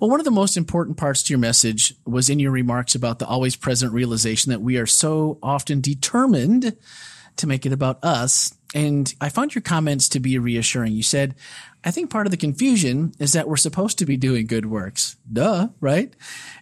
Well, 0.00 0.10
one 0.10 0.18
of 0.18 0.24
the 0.24 0.32
most 0.32 0.56
important 0.56 0.96
parts 0.96 1.22
to 1.22 1.32
your 1.32 1.38
message 1.38 1.94
was 2.04 2.28
in 2.28 2.40
your 2.40 2.50
remarks 2.50 2.96
about 2.96 3.20
the 3.20 3.26
always 3.26 3.54
present 3.54 3.92
realization 3.92 4.50
that 4.50 4.60
we 4.60 4.76
are 4.76 4.86
so 4.86 5.38
often 5.40 5.80
determined 5.80 6.76
to 7.36 7.46
make 7.46 7.64
it 7.64 7.72
about 7.72 8.02
us. 8.02 8.52
And 8.74 9.14
I 9.20 9.28
found 9.28 9.54
your 9.54 9.62
comments 9.62 10.08
to 10.10 10.20
be 10.20 10.38
reassuring. 10.38 10.92
You 10.92 11.02
said, 11.02 11.34
I 11.84 11.90
think 11.90 12.10
part 12.10 12.26
of 12.26 12.30
the 12.30 12.36
confusion 12.36 13.12
is 13.18 13.32
that 13.32 13.48
we're 13.48 13.56
supposed 13.56 13.98
to 13.98 14.06
be 14.06 14.16
doing 14.16 14.46
good 14.46 14.66
works. 14.66 15.16
Duh, 15.30 15.68
right? 15.80 16.14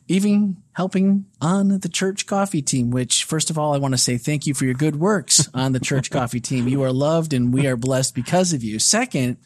Even 0.08 0.56
helping 0.72 1.26
on 1.40 1.80
the 1.80 1.88
church 1.88 2.26
coffee 2.26 2.62
team, 2.62 2.90
which 2.90 3.24
first 3.24 3.50
of 3.50 3.58
all, 3.58 3.74
I 3.74 3.78
want 3.78 3.92
to 3.92 3.98
say 3.98 4.16
thank 4.18 4.46
you 4.46 4.54
for 4.54 4.64
your 4.64 4.74
good 4.74 4.96
works 4.96 5.48
on 5.54 5.72
the 5.72 5.80
church 5.80 6.10
coffee 6.10 6.40
team. 6.40 6.66
You 6.66 6.82
are 6.82 6.92
loved 6.92 7.32
and 7.32 7.52
we 7.52 7.66
are 7.66 7.76
blessed 7.76 8.14
because 8.14 8.52
of 8.52 8.64
you. 8.64 8.78
Second, 8.78 9.36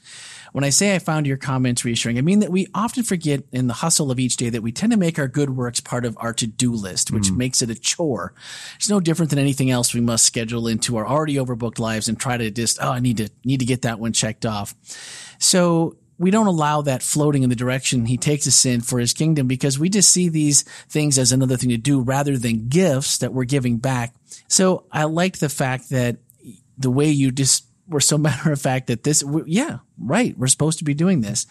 when 0.54 0.62
I 0.62 0.70
say 0.70 0.94
I 0.94 1.00
found 1.00 1.26
your 1.26 1.36
comments 1.36 1.84
reassuring, 1.84 2.16
I 2.16 2.20
mean 2.20 2.38
that 2.38 2.52
we 2.52 2.68
often 2.72 3.02
forget 3.02 3.42
in 3.50 3.66
the 3.66 3.74
hustle 3.74 4.12
of 4.12 4.20
each 4.20 4.36
day 4.36 4.50
that 4.50 4.62
we 4.62 4.70
tend 4.70 4.92
to 4.92 4.96
make 4.96 5.18
our 5.18 5.26
good 5.26 5.50
works 5.50 5.80
part 5.80 6.04
of 6.04 6.16
our 6.20 6.32
to-do 6.32 6.70
list, 6.70 7.10
which 7.10 7.24
mm. 7.24 7.36
makes 7.36 7.60
it 7.60 7.70
a 7.70 7.74
chore. 7.74 8.34
It's 8.76 8.88
no 8.88 9.00
different 9.00 9.30
than 9.30 9.40
anything 9.40 9.72
else 9.72 9.92
we 9.92 10.00
must 10.00 10.24
schedule 10.24 10.68
into 10.68 10.96
our 10.96 11.08
already 11.08 11.34
overbooked 11.34 11.80
lives 11.80 12.08
and 12.08 12.20
try 12.20 12.36
to 12.36 12.52
just, 12.52 12.78
oh, 12.80 12.92
I 12.92 13.00
need 13.00 13.16
to, 13.16 13.30
need 13.44 13.58
to 13.58 13.66
get 13.66 13.82
that 13.82 13.98
one 13.98 14.12
checked 14.12 14.46
off. 14.46 14.76
So 15.40 15.96
we 16.18 16.30
don't 16.30 16.46
allow 16.46 16.82
that 16.82 17.02
floating 17.02 17.42
in 17.42 17.50
the 17.50 17.56
direction 17.56 18.06
he 18.06 18.16
takes 18.16 18.46
us 18.46 18.64
in 18.64 18.80
for 18.80 19.00
his 19.00 19.12
kingdom 19.12 19.48
because 19.48 19.76
we 19.76 19.88
just 19.88 20.10
see 20.10 20.28
these 20.28 20.62
things 20.88 21.18
as 21.18 21.32
another 21.32 21.56
thing 21.56 21.70
to 21.70 21.76
do 21.78 22.00
rather 22.00 22.38
than 22.38 22.68
gifts 22.68 23.18
that 23.18 23.32
we're 23.32 23.42
giving 23.42 23.78
back. 23.78 24.14
So 24.46 24.84
I 24.92 25.02
liked 25.02 25.40
the 25.40 25.48
fact 25.48 25.90
that 25.90 26.18
the 26.78 26.92
way 26.92 27.10
you 27.10 27.32
just 27.32 27.66
were 27.88 28.00
so 28.00 28.18
matter 28.18 28.52
of 28.52 28.60
fact 28.60 28.86
that 28.88 29.04
this, 29.04 29.24
yeah, 29.46 29.78
right. 29.98 30.36
We're 30.36 30.46
supposed 30.46 30.78
to 30.78 30.84
be 30.84 30.94
doing 30.94 31.20
this. 31.20 31.46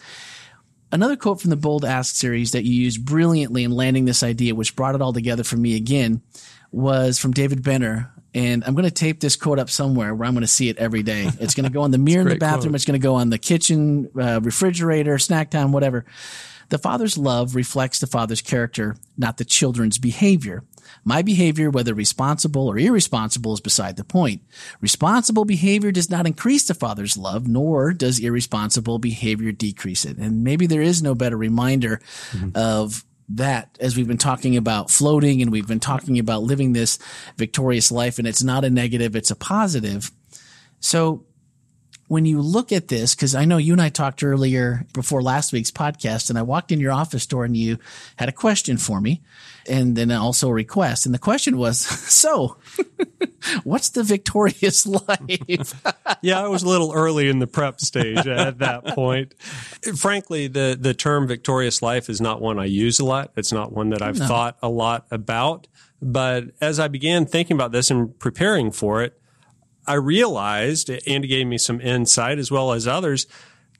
Another 0.92 1.16
quote 1.16 1.40
from 1.40 1.50
the 1.50 1.56
Bold 1.56 1.84
Ask 1.84 2.14
series 2.14 2.52
that 2.52 2.64
you 2.64 2.72
used 2.72 3.04
brilliantly 3.04 3.64
in 3.64 3.72
landing 3.72 4.04
this 4.04 4.22
idea, 4.22 4.54
which 4.54 4.76
brought 4.76 4.94
it 4.94 5.02
all 5.02 5.12
together 5.12 5.42
for 5.42 5.56
me 5.56 5.74
again, 5.74 6.22
was 6.70 7.18
from 7.18 7.32
David 7.32 7.64
Benner. 7.64 8.12
And 8.32 8.64
I'm 8.64 8.74
going 8.74 8.84
to 8.84 8.92
tape 8.92 9.20
this 9.20 9.36
quote 9.36 9.58
up 9.58 9.70
somewhere 9.70 10.14
where 10.14 10.26
I'm 10.26 10.34
going 10.34 10.42
to 10.42 10.48
see 10.48 10.68
it 10.68 10.76
every 10.76 11.02
day. 11.02 11.30
It's 11.40 11.54
going 11.54 11.64
to 11.64 11.72
go 11.72 11.82
on 11.82 11.90
the 11.90 11.98
mirror 11.98 12.22
in 12.22 12.28
the 12.28 12.36
bathroom. 12.36 12.72
Quote. 12.72 12.74
It's 12.76 12.84
going 12.84 13.00
to 13.00 13.04
go 13.04 13.14
on 13.14 13.30
the 13.30 13.38
kitchen, 13.38 14.10
uh, 14.20 14.40
refrigerator, 14.42 15.18
snack 15.18 15.50
time, 15.50 15.72
whatever. 15.72 16.04
The 16.74 16.78
father's 16.78 17.16
love 17.16 17.54
reflects 17.54 18.00
the 18.00 18.08
father's 18.08 18.42
character, 18.42 18.96
not 19.16 19.36
the 19.36 19.44
children's 19.44 19.96
behavior. 19.96 20.64
My 21.04 21.22
behavior, 21.22 21.70
whether 21.70 21.94
responsible 21.94 22.66
or 22.66 22.76
irresponsible, 22.76 23.54
is 23.54 23.60
beside 23.60 23.96
the 23.96 24.02
point. 24.02 24.42
Responsible 24.80 25.44
behavior 25.44 25.92
does 25.92 26.10
not 26.10 26.26
increase 26.26 26.66
the 26.66 26.74
Father's 26.74 27.16
love, 27.16 27.46
nor 27.46 27.92
does 27.92 28.18
irresponsible 28.18 28.98
behavior 28.98 29.52
decrease 29.52 30.04
it. 30.04 30.16
And 30.16 30.42
maybe 30.42 30.66
there 30.66 30.82
is 30.82 31.00
no 31.00 31.14
better 31.14 31.36
reminder 31.36 32.00
mm-hmm. 32.32 32.48
of 32.56 33.04
that 33.28 33.78
as 33.78 33.96
we've 33.96 34.08
been 34.08 34.18
talking 34.18 34.56
about 34.56 34.90
floating 34.90 35.42
and 35.42 35.52
we've 35.52 35.68
been 35.68 35.78
talking 35.78 36.18
about 36.18 36.42
living 36.42 36.72
this 36.72 36.98
victorious 37.36 37.92
life 37.92 38.18
and 38.18 38.26
it's 38.26 38.42
not 38.42 38.64
a 38.64 38.70
negative, 38.70 39.14
it's 39.14 39.30
a 39.30 39.36
positive. 39.36 40.10
So 40.80 41.24
when 42.08 42.26
you 42.26 42.40
look 42.40 42.72
at 42.72 42.88
this, 42.88 43.14
because 43.14 43.34
I 43.34 43.44
know 43.44 43.56
you 43.56 43.72
and 43.72 43.82
I 43.82 43.88
talked 43.88 44.22
earlier 44.22 44.86
before 44.92 45.22
last 45.22 45.52
week's 45.52 45.70
podcast, 45.70 46.28
and 46.28 46.38
I 46.38 46.42
walked 46.42 46.70
in 46.70 46.80
your 46.80 46.92
office 46.92 47.26
door 47.26 47.44
and 47.44 47.56
you 47.56 47.78
had 48.16 48.28
a 48.28 48.32
question 48.32 48.76
for 48.76 49.00
me 49.00 49.22
and 49.68 49.96
then 49.96 50.10
also 50.10 50.48
a 50.48 50.52
request. 50.52 51.06
And 51.06 51.14
the 51.14 51.18
question 51.18 51.56
was, 51.56 51.78
so 51.78 52.56
what's 53.64 53.90
the 53.90 54.02
victorious 54.02 54.86
life? 55.08 55.74
yeah, 56.22 56.42
I 56.42 56.48
was 56.48 56.62
a 56.62 56.68
little 56.68 56.92
early 56.92 57.28
in 57.28 57.38
the 57.38 57.46
prep 57.46 57.80
stage 57.80 58.26
at 58.26 58.58
that 58.58 58.86
point. 58.88 59.34
Frankly, 59.96 60.46
the, 60.48 60.76
the 60.78 60.94
term 60.94 61.26
victorious 61.26 61.82
life 61.82 62.08
is 62.08 62.20
not 62.20 62.40
one 62.40 62.58
I 62.58 62.66
use 62.66 63.00
a 63.00 63.04
lot. 63.04 63.32
It's 63.36 63.52
not 63.52 63.72
one 63.72 63.90
that 63.90 64.02
I've 64.02 64.18
no. 64.18 64.26
thought 64.26 64.58
a 64.62 64.68
lot 64.68 65.06
about. 65.10 65.66
But 66.02 66.50
as 66.60 66.78
I 66.78 66.88
began 66.88 67.24
thinking 67.24 67.56
about 67.56 67.72
this 67.72 67.90
and 67.90 68.18
preparing 68.18 68.70
for 68.70 69.02
it, 69.02 69.18
I 69.86 69.94
realized, 69.94 70.90
Andy 71.06 71.28
gave 71.28 71.46
me 71.46 71.58
some 71.58 71.80
insight 71.80 72.38
as 72.38 72.50
well 72.50 72.72
as 72.72 72.86
others, 72.86 73.26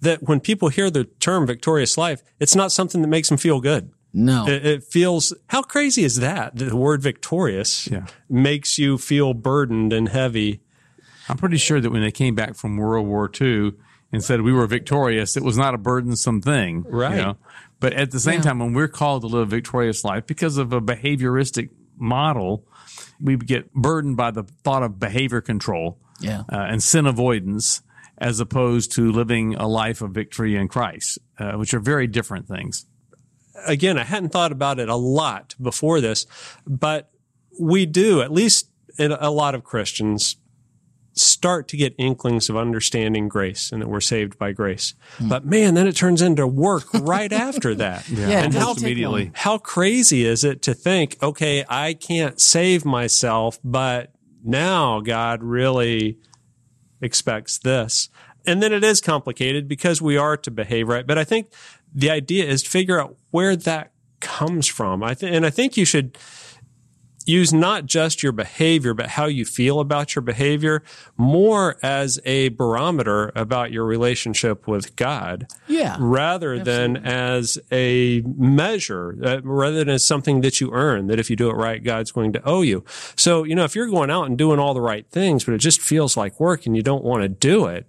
that 0.01 0.23
when 0.23 0.41
people 0.41 0.69
hear 0.69 0.91
the 0.91 1.05
term 1.05 1.47
victorious 1.47 1.97
life, 1.97 2.23
it's 2.39 2.55
not 2.55 2.73
something 2.73 3.01
that 3.03 3.09
makes 3.09 3.29
them 3.29 3.39
feel 3.39 3.61
good. 3.61 3.91
No. 4.13 4.47
It, 4.47 4.65
it 4.65 4.85
feels, 4.85 5.35
how 5.49 5.63
crazy 5.63 6.05
is 6.05 6.21
that? 6.21 6.57
The 6.57 6.77
word 6.77 7.03
victorious 7.03 7.89
yeah. 7.89 8.07
makes 8.29 8.79
you 8.79 8.97
feel 8.97 9.35
burdened 9.35 9.93
and 9.93 10.09
heavy. 10.09 10.61
I'm 11.29 11.37
pretty 11.37 11.57
sure 11.57 11.81
that 11.81 11.91
when 11.91 12.03
they 12.03 12.13
came 12.13 12.35
back 12.35 12.55
from 12.55 12.77
World 12.77 13.07
War 13.07 13.31
II 13.41 13.73
and 14.13 14.23
said 14.23 14.43
we 14.43 14.53
were 14.53 14.67
victorious, 14.67 15.37
it 15.37 15.43
was 15.43 15.59
not 15.59 15.75
a 15.75 15.79
burdensome 15.79 16.41
thing. 16.43 16.85
Right. 16.89 17.17
You 17.17 17.23
know? 17.23 17.37
But 17.81 17.95
at 17.95 18.13
the 18.13 18.21
same 18.21 18.37
yeah. 18.37 18.43
time, 18.43 18.59
when 18.61 18.73
we're 18.73 18.89
called 18.89 19.23
to 19.23 19.27
live 19.27 19.49
a 19.49 19.51
victorious 19.51 20.05
life 20.05 20.27
because 20.27 20.59
of 20.59 20.73
a 20.73 20.81
behavioristic 20.81 21.71
model, 21.97 22.65
we 23.21 23.37
get 23.37 23.73
burdened 23.73 24.17
by 24.17 24.31
the 24.31 24.43
thought 24.43 24.83
of 24.83 24.99
behavior 24.99 25.41
control 25.41 25.99
yeah. 26.21 26.41
uh, 26.53 26.57
and 26.57 26.83
sin 26.83 27.07
avoidance 27.07 27.83
as 28.19 28.41
opposed 28.41 28.93
to 28.93 29.11
living 29.11 29.55
a 29.57 29.67
life 29.67 30.01
of 30.01 30.13
victory 30.13 30.57
in 30.57 30.69
Christ, 30.69 31.19
uh, 31.39 31.53
which 31.53 31.75
are 31.75 31.81
very 31.81 32.07
different 32.07 32.47
things. 32.47 32.87
Again, 33.67 33.99
I 33.99 34.05
hadn't 34.05 34.31
thought 34.31 34.53
about 34.53 34.79
it 34.79 34.89
a 34.89 34.97
lot 34.97 35.55
before 35.61 36.01
this, 36.01 36.27
but 36.67 37.11
we 37.61 37.87
do, 37.87 38.21
at 38.23 38.33
least 38.33 38.71
a 38.99 39.31
lot 39.31 39.55
of 39.55 39.65
Christians, 39.65 40.37
start 41.15 41.69
to 41.69 41.77
get 41.77 41.95
inklings 41.99 42.49
of 42.49 42.57
understanding 42.57 43.29
grace 43.29 43.73
and 43.73 43.81
that 43.81 43.89
we're 43.89 44.01
saved 44.01 44.39
by 44.39 44.53
grace. 44.53 44.95
Mm. 45.19 45.29
But 45.29 45.45
man, 45.45 45.75
then 45.75 45.87
it 45.87 45.97
turns 45.97 46.21
into 46.21 46.47
work 46.47 46.93
right 46.93 47.33
after 47.33 47.75
that. 47.77 48.09
Yeah, 48.09 48.29
yeah 48.29 48.45
and 48.45 48.55
how, 48.55 48.75
immediately. 48.75 49.31
How 49.35 49.59
crazy 49.59 50.25
is 50.25 50.45
it 50.45 50.63
to 50.63 50.75
think, 50.75 51.17
okay, 51.23 51.65
I 51.69 51.95
can't 51.95 52.41
save 52.41 52.85
myself, 52.85 53.59
but 53.63 54.13
now 54.43 55.01
God 55.01 55.43
really 55.43 56.19
expects 57.01 57.59
this. 57.59 58.09
And 58.47 58.63
then 58.63 58.73
it 58.73 58.85
is 58.85 59.01
complicated 59.01 59.69
because 59.69 60.03
we 60.03 60.17
are 60.17 60.37
to 60.39 60.51
behave 60.51 60.89
right. 60.89 61.07
But 61.07 61.19
I 61.19 61.25
think 61.25 61.51
the 61.95 62.11
idea 62.11 62.45
is 62.45 62.63
to 62.63 62.71
figure 62.71 63.01
out 63.01 63.17
where 63.31 63.57
that 63.57 63.93
comes 64.21 64.67
from. 64.67 65.03
I 65.03 65.15
th- 65.15 65.33
and 65.33 65.47
I 65.47 65.51
think 65.51 65.77
you 65.77 65.85
should 65.85 66.19
use 67.25 67.53
not 67.53 67.87
just 67.87 68.23
your 68.23 68.33
behavior, 68.33 68.95
but 68.95 69.09
how 69.09 69.27
you 69.27 69.45
feel 69.45 69.81
about 69.81 70.15
your 70.15 70.23
behavior 70.23 70.83
more 71.17 71.77
as 71.83 72.21
a 72.25 72.49
barometer 72.51 73.33
about 73.35 73.73
your 73.73 73.85
relationship 73.85 74.67
with 74.67 74.97
God. 74.97 75.47
Yeah. 75.67 75.97
Rather 75.99 76.55
absolutely. 76.55 76.95
than 76.95 77.07
as 77.07 77.59
a 77.73 78.23
measure, 78.37 79.17
uh, 79.25 79.41
rather 79.43 79.79
than 79.79 79.91
as 79.91 80.05
something 80.05 80.41
that 80.43 80.61
you 80.61 80.71
earn, 80.73 81.07
that 81.07 81.19
if 81.19 81.31
you 81.31 81.37
do 81.37 81.51
it 81.51 81.55
right, 81.55 81.83
God's 81.83 82.13
going 82.13 82.33
to 82.35 82.43
owe 82.45 82.63
you. 82.63 82.85
So, 83.17 83.45
you 83.45 83.55
know, 83.55 83.65
if 83.65 83.75
you're 83.75 83.89
going 83.89 84.11
out 84.11 84.25
and 84.25 84.37
doing 84.37 84.59
all 84.59 84.75
the 84.75 84.81
right 84.81 85.07
things, 85.11 85.45
but 85.45 85.55
it 85.55 85.59
just 85.59 85.81
feels 85.81 86.17
like 86.17 86.39
work 86.39 86.67
and 86.67 86.77
you 86.77 86.83
don't 86.83 87.05
want 87.05 87.23
to 87.23 87.29
do 87.29 87.67
it, 87.67 87.87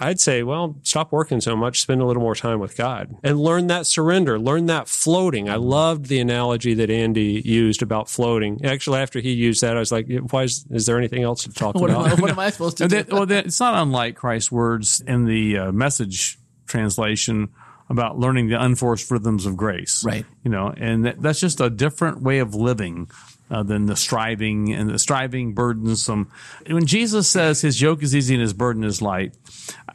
I'd 0.00 0.20
say, 0.20 0.42
well, 0.42 0.76
stop 0.82 1.12
working 1.12 1.40
so 1.40 1.56
much, 1.56 1.80
spend 1.80 2.00
a 2.00 2.04
little 2.04 2.22
more 2.22 2.34
time 2.34 2.60
with 2.60 2.76
God 2.76 3.16
and 3.22 3.38
learn 3.38 3.66
that 3.68 3.86
surrender, 3.86 4.38
learn 4.38 4.66
that 4.66 4.88
floating. 4.88 5.48
I 5.48 5.56
loved 5.56 6.06
the 6.06 6.20
analogy 6.20 6.74
that 6.74 6.90
Andy 6.90 7.42
used 7.44 7.82
about 7.82 8.08
floating. 8.08 8.64
Actually, 8.64 9.00
after 9.00 9.20
he 9.20 9.32
used 9.32 9.62
that, 9.62 9.76
I 9.76 9.80
was 9.80 9.92
like, 9.92 10.06
why 10.30 10.44
is, 10.44 10.66
is 10.70 10.86
there 10.86 10.98
anything 10.98 11.22
else 11.22 11.44
to 11.44 11.52
talk 11.52 11.74
what 11.76 11.90
about? 11.90 12.06
Am 12.06 12.18
I, 12.18 12.20
what 12.20 12.30
am 12.30 12.38
I 12.38 12.50
supposed 12.50 12.78
to 12.78 12.88
do? 12.88 13.04
well, 13.10 13.30
it's 13.30 13.60
not 13.60 13.74
unlike 13.74 14.16
Christ's 14.16 14.52
words 14.52 15.00
in 15.06 15.24
the 15.24 15.58
uh, 15.58 15.72
message 15.72 16.38
translation 16.66 17.48
about 17.92 18.18
learning 18.18 18.48
the 18.48 18.60
unforced 18.60 19.10
rhythms 19.10 19.46
of 19.46 19.56
grace. 19.56 20.02
Right. 20.04 20.24
You 20.42 20.50
know, 20.50 20.74
and 20.76 21.04
that's 21.04 21.38
just 21.38 21.60
a 21.60 21.70
different 21.70 22.22
way 22.22 22.38
of 22.38 22.54
living 22.54 23.10
uh, 23.50 23.62
than 23.62 23.86
the 23.86 23.96
striving 23.96 24.72
and 24.72 24.90
the 24.90 24.98
striving 24.98 25.52
burdensome. 25.52 26.32
When 26.66 26.86
Jesus 26.86 27.28
says 27.28 27.60
his 27.60 27.80
yoke 27.80 28.02
is 28.02 28.16
easy 28.16 28.34
and 28.34 28.40
his 28.40 28.54
burden 28.54 28.82
is 28.82 29.02
light, 29.02 29.36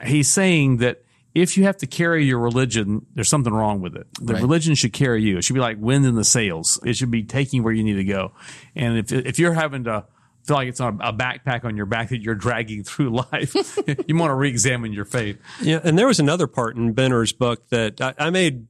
he's 0.06 0.32
saying 0.32 0.78
that 0.78 1.04
if 1.34 1.58
you 1.58 1.64
have 1.66 1.78
to 1.78 1.88
carry 1.88 2.24
your 2.24 2.40
religion, 2.40 3.06
there's 3.16 3.30
something 3.30 3.54
wrong 3.54 3.82
with 3.82 3.96
it. 3.96 4.08
The 4.22 4.34
right. 4.34 4.42
religion 4.42 4.76
should 4.76 4.94
carry 4.94 5.24
you. 5.24 5.38
It 5.38 5.44
should 5.44 5.56
be 5.56 5.60
like 5.60 5.78
wind 5.80 6.06
in 6.06 6.16
the 6.16 6.24
sails. 6.24 6.80
It 6.86 6.96
should 6.96 7.12
be 7.12 7.24
taking 7.24 7.64
where 7.64 7.74
you 7.74 7.84
need 7.84 7.96
to 7.96 8.04
go. 8.04 8.32
And 8.76 8.98
if 8.98 9.12
if 9.12 9.40
you're 9.40 9.54
having 9.54 9.84
to 9.86 10.06
feel 10.48 10.58
like 10.58 10.70
it's 10.70 10.80
on 10.80 11.00
a 11.02 11.14
backpack 11.14 11.66
on 11.66 11.76
your 11.76 11.86
back 11.86 12.10
that 12.10 12.22
you're 12.22 12.36
dragging 12.36 12.84
through 12.84 13.10
life, 13.10 13.54
you 14.08 14.16
want 14.16 14.32
to 14.32 14.36
re-examine 14.36 14.94
your 14.94 15.06
faith. 15.06 15.38
Yeah, 15.62 15.82
and 15.84 16.00
there 16.00 16.08
was 16.08 16.20
another 16.20 16.48
part 16.48 16.78
in 16.78 16.94
Benner's 16.94 17.34
book 17.34 17.68
that 17.70 18.00
I, 18.02 18.14
I 18.18 18.30
made 18.30 18.68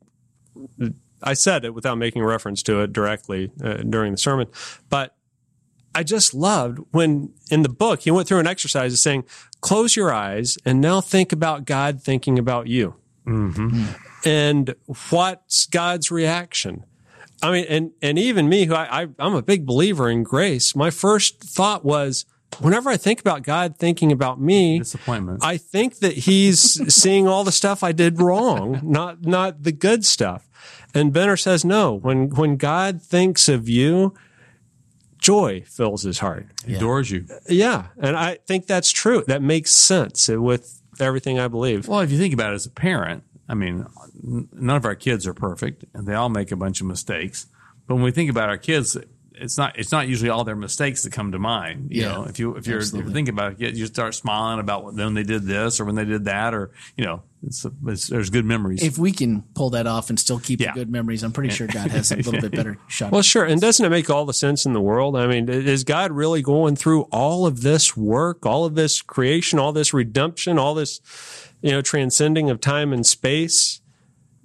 I 1.21 1.33
said 1.33 1.65
it 1.65 1.73
without 1.73 1.97
making 1.97 2.23
reference 2.23 2.63
to 2.63 2.81
it 2.81 2.93
directly 2.93 3.51
uh, 3.63 3.75
during 3.77 4.11
the 4.11 4.17
sermon, 4.17 4.47
but 4.89 5.15
I 5.93 6.03
just 6.03 6.33
loved 6.33 6.79
when 6.91 7.33
in 7.49 7.63
the 7.63 7.69
book 7.69 8.01
he 8.01 8.11
went 8.11 8.27
through 8.27 8.39
an 8.39 8.47
exercise 8.47 8.93
of 8.93 8.99
saying, 8.99 9.23
close 9.61 9.95
your 9.95 10.13
eyes 10.13 10.57
and 10.63 10.79
now 10.79 11.01
think 11.01 11.31
about 11.31 11.65
God 11.65 12.03
thinking 12.03 12.37
about 12.37 12.67
you. 12.67 12.95
Mm-hmm. 13.25 13.85
And 14.23 14.75
what's 15.09 15.65
God's 15.65 16.11
reaction? 16.11 16.85
I 17.41 17.51
mean, 17.51 17.65
and, 17.69 17.91
and 18.01 18.17
even 18.17 18.49
me, 18.49 18.65
who 18.65 18.73
I, 18.73 19.03
I, 19.03 19.07
I'm 19.19 19.35
a 19.35 19.41
big 19.41 19.65
believer 19.65 20.09
in 20.09 20.23
grace, 20.23 20.75
my 20.75 20.89
first 20.89 21.43
thought 21.43 21.85
was, 21.85 22.25
whenever 22.59 22.89
I 22.89 22.97
think 22.97 23.19
about 23.19 23.43
God 23.43 23.77
thinking 23.77 24.11
about 24.11 24.41
me, 24.41 24.79
disappointment. 24.79 25.43
I 25.43 25.57
think 25.57 25.99
that 25.99 26.13
he's 26.13 26.93
seeing 26.93 27.27
all 27.27 27.43
the 27.43 27.51
stuff 27.51 27.83
I 27.83 27.91
did 27.91 28.19
wrong, 28.19 28.79
not, 28.83 29.23
not 29.23 29.63
the 29.63 29.71
good 29.71 30.05
stuff. 30.05 30.49
And 30.93 31.13
Benner 31.13 31.37
says, 31.37 31.63
no, 31.63 31.93
when, 31.93 32.29
when 32.29 32.57
God 32.57 33.01
thinks 33.01 33.49
of 33.49 33.69
you, 33.69 34.15
joy 35.19 35.63
fills 35.67 36.03
his 36.03 36.19
heart. 36.19 36.47
He 36.65 36.75
adores 36.75 37.11
you. 37.11 37.25
Yeah. 37.47 37.87
And 37.97 38.15
I 38.15 38.39
think 38.47 38.65
that's 38.65 38.91
true. 38.91 39.23
That 39.27 39.41
makes 39.41 39.71
sense 39.71 40.27
with 40.27 40.81
everything 40.99 41.39
I 41.39 41.47
believe. 41.47 41.87
Well, 41.87 41.99
if 41.99 42.11
you 42.11 42.17
think 42.17 42.33
about 42.33 42.53
it 42.53 42.55
as 42.55 42.65
a 42.65 42.71
parent, 42.71 43.23
I 43.49 43.53
mean, 43.53 43.85
none 44.51 44.75
of 44.75 44.85
our 44.85 44.95
kids 44.95 45.25
are 45.25 45.33
perfect 45.33 45.85
and 45.93 46.05
they 46.07 46.13
all 46.13 46.29
make 46.29 46.51
a 46.51 46.57
bunch 46.57 46.81
of 46.81 46.87
mistakes. 46.87 47.47
But 47.87 47.95
when 47.95 48.03
we 48.03 48.11
think 48.11 48.29
about 48.29 48.49
our 48.49 48.57
kids, 48.57 48.97
it's 49.39 49.57
not 49.57 49.77
it's 49.79 49.91
not 49.91 50.07
usually 50.07 50.29
all 50.29 50.43
their 50.43 50.55
mistakes 50.55 51.03
that 51.03 51.11
come 51.13 51.31
to 51.31 51.39
mind. 51.39 51.87
You 51.91 52.01
Yeah, 52.03 52.11
know, 52.13 52.23
if 52.25 52.39
you 52.39 52.55
if 52.55 52.67
you're, 52.67 52.79
if 52.79 52.93
you're 52.93 53.03
thinking 53.05 53.33
about 53.33 53.61
it, 53.61 53.75
you 53.75 53.85
start 53.85 54.15
smiling 54.15 54.59
about 54.59 54.93
when 54.93 55.13
they 55.13 55.23
did 55.23 55.43
this 55.43 55.79
or 55.79 55.85
when 55.85 55.95
they 55.95 56.05
did 56.05 56.25
that, 56.25 56.53
or 56.53 56.71
you 56.95 57.05
know, 57.05 57.23
it's, 57.45 57.65
it's 57.87 58.07
there's 58.07 58.29
good 58.29 58.45
memories. 58.45 58.83
If 58.83 58.97
we 58.97 59.11
can 59.11 59.43
pull 59.53 59.69
that 59.71 59.87
off 59.87 60.09
and 60.09 60.19
still 60.19 60.39
keep 60.39 60.59
Yeah. 60.59 60.73
the 60.73 60.79
good 60.79 60.89
memories, 60.91 61.23
I'm 61.23 61.31
pretty 61.31 61.49
sure 61.53 61.67
God 61.67 61.91
has 61.91 62.11
a 62.11 62.15
little 62.17 62.41
bit 62.41 62.51
better 62.51 62.77
shot. 62.87 63.11
Well, 63.11 63.21
sure. 63.21 63.45
And 63.45 63.61
doesn't 63.61 63.85
it 63.85 63.89
make 63.89 64.09
all 64.09 64.25
the 64.25 64.33
sense 64.33 64.65
in 64.65 64.73
the 64.73 64.81
world? 64.81 65.15
I 65.15 65.27
mean, 65.27 65.47
is 65.49 65.83
God 65.83 66.11
really 66.11 66.41
going 66.41 66.75
through 66.75 67.03
all 67.11 67.45
of 67.45 67.61
this 67.61 67.95
work, 67.95 68.45
all 68.45 68.65
of 68.65 68.75
this 68.75 69.01
creation, 69.01 69.59
all 69.59 69.71
this 69.71 69.93
redemption, 69.93 70.57
all 70.57 70.73
this, 70.73 70.99
you 71.61 71.71
know, 71.71 71.81
transcending 71.81 72.49
of 72.49 72.59
time 72.59 72.91
and 72.93 73.05
space? 73.05 73.81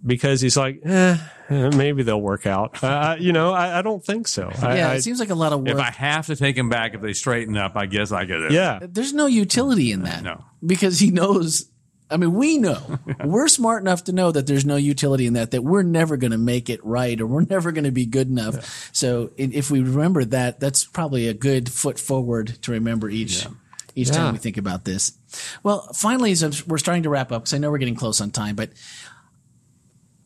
Because 0.05 0.41
he's 0.41 0.57
like, 0.57 0.81
eh, 0.85 1.17
eh, 1.49 1.71
maybe 1.77 2.03
they'll 2.03 2.21
work 2.21 2.45
out. 2.47 2.83
Uh, 2.83 3.15
you 3.21 3.33
know, 3.33 3.53
I, 3.53 3.79
I 3.79 3.83
don't 3.83 4.05
think 4.05 4.27
so. 4.27 4.51
I, 4.61 4.77
yeah, 4.79 4.91
I- 4.91 4.95
it 4.97 5.03
seems 5.03 5.21
like 5.21 5.31
a 5.31 5.35
lot 5.35 5.53
of 5.53 5.61
work. 5.61 5.69
if 5.69 5.79
I 5.79 5.91
have 5.93 6.27
to 6.27 6.35
take 6.37 6.57
him 6.57 6.69
back, 6.69 6.95
if 6.95 7.01
they 7.01 7.13
straighten 7.13 7.57
up, 7.57 7.77
I 7.77 7.87
guess 7.87 8.11
I 8.11 8.25
get 8.25 8.41
it. 8.41 8.53
yeah. 8.53 8.81
There's 8.83 9.13
no 9.13 9.27
utility 9.27 9.93
in 9.93 10.03
that. 10.03 10.23
No. 10.25 10.45
Because 10.65 10.99
he 10.99 11.11
knows. 11.13 11.69
I 12.11 12.17
mean, 12.17 12.35
we 12.35 12.59
know. 12.59 12.99
we're 13.25 13.47
smart 13.49 13.81
enough 13.83 14.05
to 14.05 14.13
know 14.13 14.33
that 14.33 14.47
there's 14.49 14.67
no 14.67 14.77
utility 14.77 15.27
in 15.27 15.35
that, 15.35 15.53
that 15.53 15.63
we're 15.63 15.83
never 15.85 16.17
going 16.17 16.33
to 16.33 16.39
make 16.39 16.69
it 16.69 16.85
right 16.85 17.19
or 17.21 17.27
we're 17.27 17.45
never 17.49 17.71
going 17.73 17.85
to 17.85 17.91
be 17.93 18.05
good 18.05 18.29
enough. 18.29 18.91
So 18.93 19.31
if 19.37 19.71
we 19.71 19.81
remember 19.83 20.25
that, 20.27 20.59
that's 20.61 20.85
probably 20.85 21.29
a 21.29 21.33
good 21.35 21.71
foot 21.73 21.99
forward 21.99 22.61
to 22.63 22.73
remember 22.73 23.09
each. 23.09 23.47
Each 23.95 24.09
Yeah. 24.09 24.15
time 24.15 24.33
we 24.33 24.39
think 24.39 24.57
about 24.57 24.85
this. 24.85 25.13
Well, 25.63 25.91
finally, 25.95 26.33
as 26.33 26.67
we're 26.67 26.79
starting 26.79 27.03
to 27.05 27.11
wrap 27.11 27.31
up, 27.31 27.43
because 27.43 27.55
I 27.55 27.59
know 27.59 27.71
we're 27.71 27.79
getting 27.79 27.95
close 27.95 28.21
on 28.23 28.31
time, 28.31 28.57
but 28.57 28.71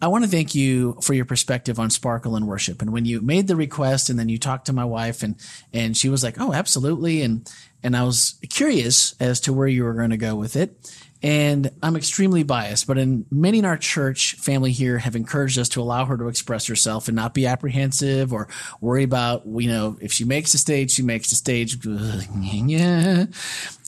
I 0.01 0.09
want 0.09 0.25
to 0.25 0.31
thank 0.31 0.55
you 0.55 0.99
for 1.01 1.15
your 1.15 1.25
perspective 1.25 1.79
on 1.79 1.89
sparkle 1.89 2.37
and 2.37 2.47
worship. 2.47 2.83
And 2.83 2.93
when 2.93 3.07
you 3.07 3.23
made 3.23 3.47
the 3.47 3.57
request 3.57 4.11
and 4.11 4.19
then 4.19 4.29
you 4.29 4.39
talked 4.39 4.67
to 4.67 4.73
my 4.73 4.85
wife 4.85 5.23
and, 5.23 5.37
and 5.73 5.97
she 5.97 6.09
was 6.09 6.23
like, 6.23 6.39
Oh, 6.39 6.53
absolutely. 6.53 7.23
And, 7.23 7.51
and 7.83 7.97
I 7.97 8.03
was 8.03 8.39
curious 8.51 9.15
as 9.21 9.41
to 9.41 9.53
where 9.53 9.69
you 9.69 9.85
were 9.85 9.95
going 9.95 10.11
to 10.11 10.17
go 10.17 10.35
with 10.35 10.57
it. 10.57 10.77
And 11.23 11.71
I'm 11.83 11.97
extremely 11.97 12.43
biased, 12.43 12.87
but 12.87 12.99
in 12.99 13.25
many 13.31 13.59
in 13.59 13.65
our 13.65 13.79
church 13.79 14.35
family 14.35 14.71
here 14.71 14.99
have 14.99 15.17
encouraged 15.17 15.59
us 15.59 15.71
to 15.71 15.81
allow 15.81 16.05
her 16.05 16.17
to 16.19 16.29
express 16.29 16.67
herself 16.67 17.09
and 17.09 17.17
not 17.17 17.33
be 17.33 17.47
apprehensive 17.47 18.35
or 18.35 18.49
worry 18.83 19.03
about, 19.03 19.47
you 19.47 19.69
know, 19.69 19.97
if 20.01 20.13
she 20.13 20.25
makes 20.25 20.53
the 20.53 20.59
stage, 20.59 20.91
she 20.91 21.03
makes 21.03 21.31
the 21.31 21.37
stage. 21.37 21.79
yeah. 21.85 23.27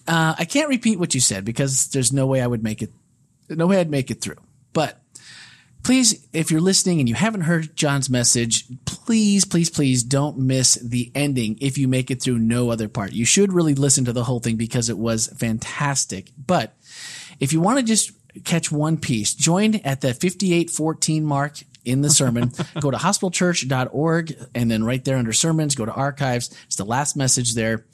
Uh, 0.08 0.34
I 0.38 0.46
can't 0.46 0.70
repeat 0.70 0.98
what 0.98 1.14
you 1.14 1.20
said 1.20 1.44
because 1.44 1.88
there's 1.88 2.14
no 2.14 2.26
way 2.26 2.40
I 2.40 2.46
would 2.46 2.62
make 2.62 2.80
it, 2.80 2.90
no 3.50 3.66
way 3.66 3.78
I'd 3.78 3.90
make 3.90 4.10
it 4.10 4.22
through. 4.22 4.38
But 4.72 4.98
please, 5.82 6.26
if 6.32 6.50
you're 6.50 6.60
listening 6.60 7.00
and 7.00 7.08
you 7.08 7.14
haven't 7.14 7.42
heard 7.42 7.76
John's 7.76 8.10
message, 8.10 8.64
please, 8.84 9.44
please, 9.44 9.70
please 9.70 10.02
don't 10.02 10.38
miss 10.38 10.74
the 10.74 11.10
ending 11.14 11.58
if 11.60 11.78
you 11.78 11.88
make 11.88 12.10
it 12.10 12.22
through 12.22 12.38
no 12.38 12.70
other 12.70 12.88
part. 12.88 13.12
You 13.12 13.24
should 13.24 13.52
really 13.52 13.74
listen 13.74 14.04
to 14.04 14.12
the 14.12 14.24
whole 14.24 14.40
thing 14.40 14.56
because 14.56 14.88
it 14.88 14.98
was 14.98 15.28
fantastic. 15.28 16.32
But 16.36 16.76
if 17.40 17.52
you 17.52 17.60
want 17.60 17.78
to 17.78 17.84
just 17.84 18.12
catch 18.44 18.70
one 18.70 18.98
piece, 18.98 19.34
join 19.34 19.76
at 19.76 20.00
the 20.00 20.14
5814 20.14 21.24
mark 21.24 21.60
in 21.84 22.02
the 22.02 22.10
sermon. 22.10 22.52
go 22.80 22.90
to 22.90 22.96
hospitalchurch.org 22.96 24.36
and 24.54 24.70
then 24.70 24.84
right 24.84 25.04
there 25.04 25.16
under 25.16 25.32
sermons, 25.32 25.74
go 25.74 25.86
to 25.86 25.92
archives. 25.92 26.54
It's 26.66 26.76
the 26.76 26.84
last 26.84 27.16
message 27.16 27.54
there. 27.54 27.84